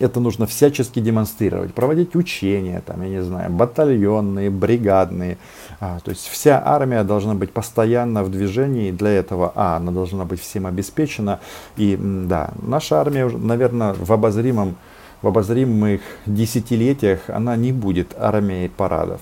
это 0.00 0.18
нужно 0.18 0.46
всячески 0.46 0.98
демонстрировать, 0.98 1.74
проводить 1.74 2.16
учения, 2.16 2.82
там, 2.84 3.02
я 3.02 3.08
не 3.08 3.22
знаю, 3.22 3.50
батальонные, 3.50 4.50
бригадные. 4.50 5.36
А, 5.78 6.00
то 6.00 6.10
есть 6.10 6.26
вся 6.26 6.60
армия 6.64 7.04
должна 7.04 7.34
быть 7.34 7.52
постоянно 7.52 8.24
в 8.24 8.30
движении. 8.30 8.90
Для 8.90 9.10
этого, 9.10 9.52
а, 9.54 9.76
она 9.76 9.92
должна 9.92 10.24
быть 10.24 10.40
всем 10.40 10.66
обеспечена. 10.66 11.40
И 11.76 11.98
да, 12.00 12.50
наша 12.62 13.00
армия, 13.00 13.28
наверное, 13.28 13.94
в 13.94 14.10
обозримом 14.12 14.76
в 15.22 15.28
обозримых 15.28 16.00
десятилетиях 16.24 17.28
она 17.28 17.54
не 17.54 17.72
будет 17.72 18.14
армией 18.18 18.70
парадов. 18.70 19.20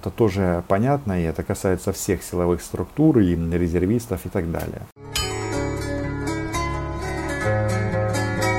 Это 0.00 0.10
тоже 0.10 0.62
понятно, 0.68 1.20
и 1.20 1.24
это 1.24 1.42
касается 1.42 1.92
всех 1.92 2.22
силовых 2.22 2.62
структур, 2.62 3.18
и 3.18 3.34
резервистов 3.34 4.26
и 4.26 4.28
так 4.28 4.48
далее. 4.50 4.82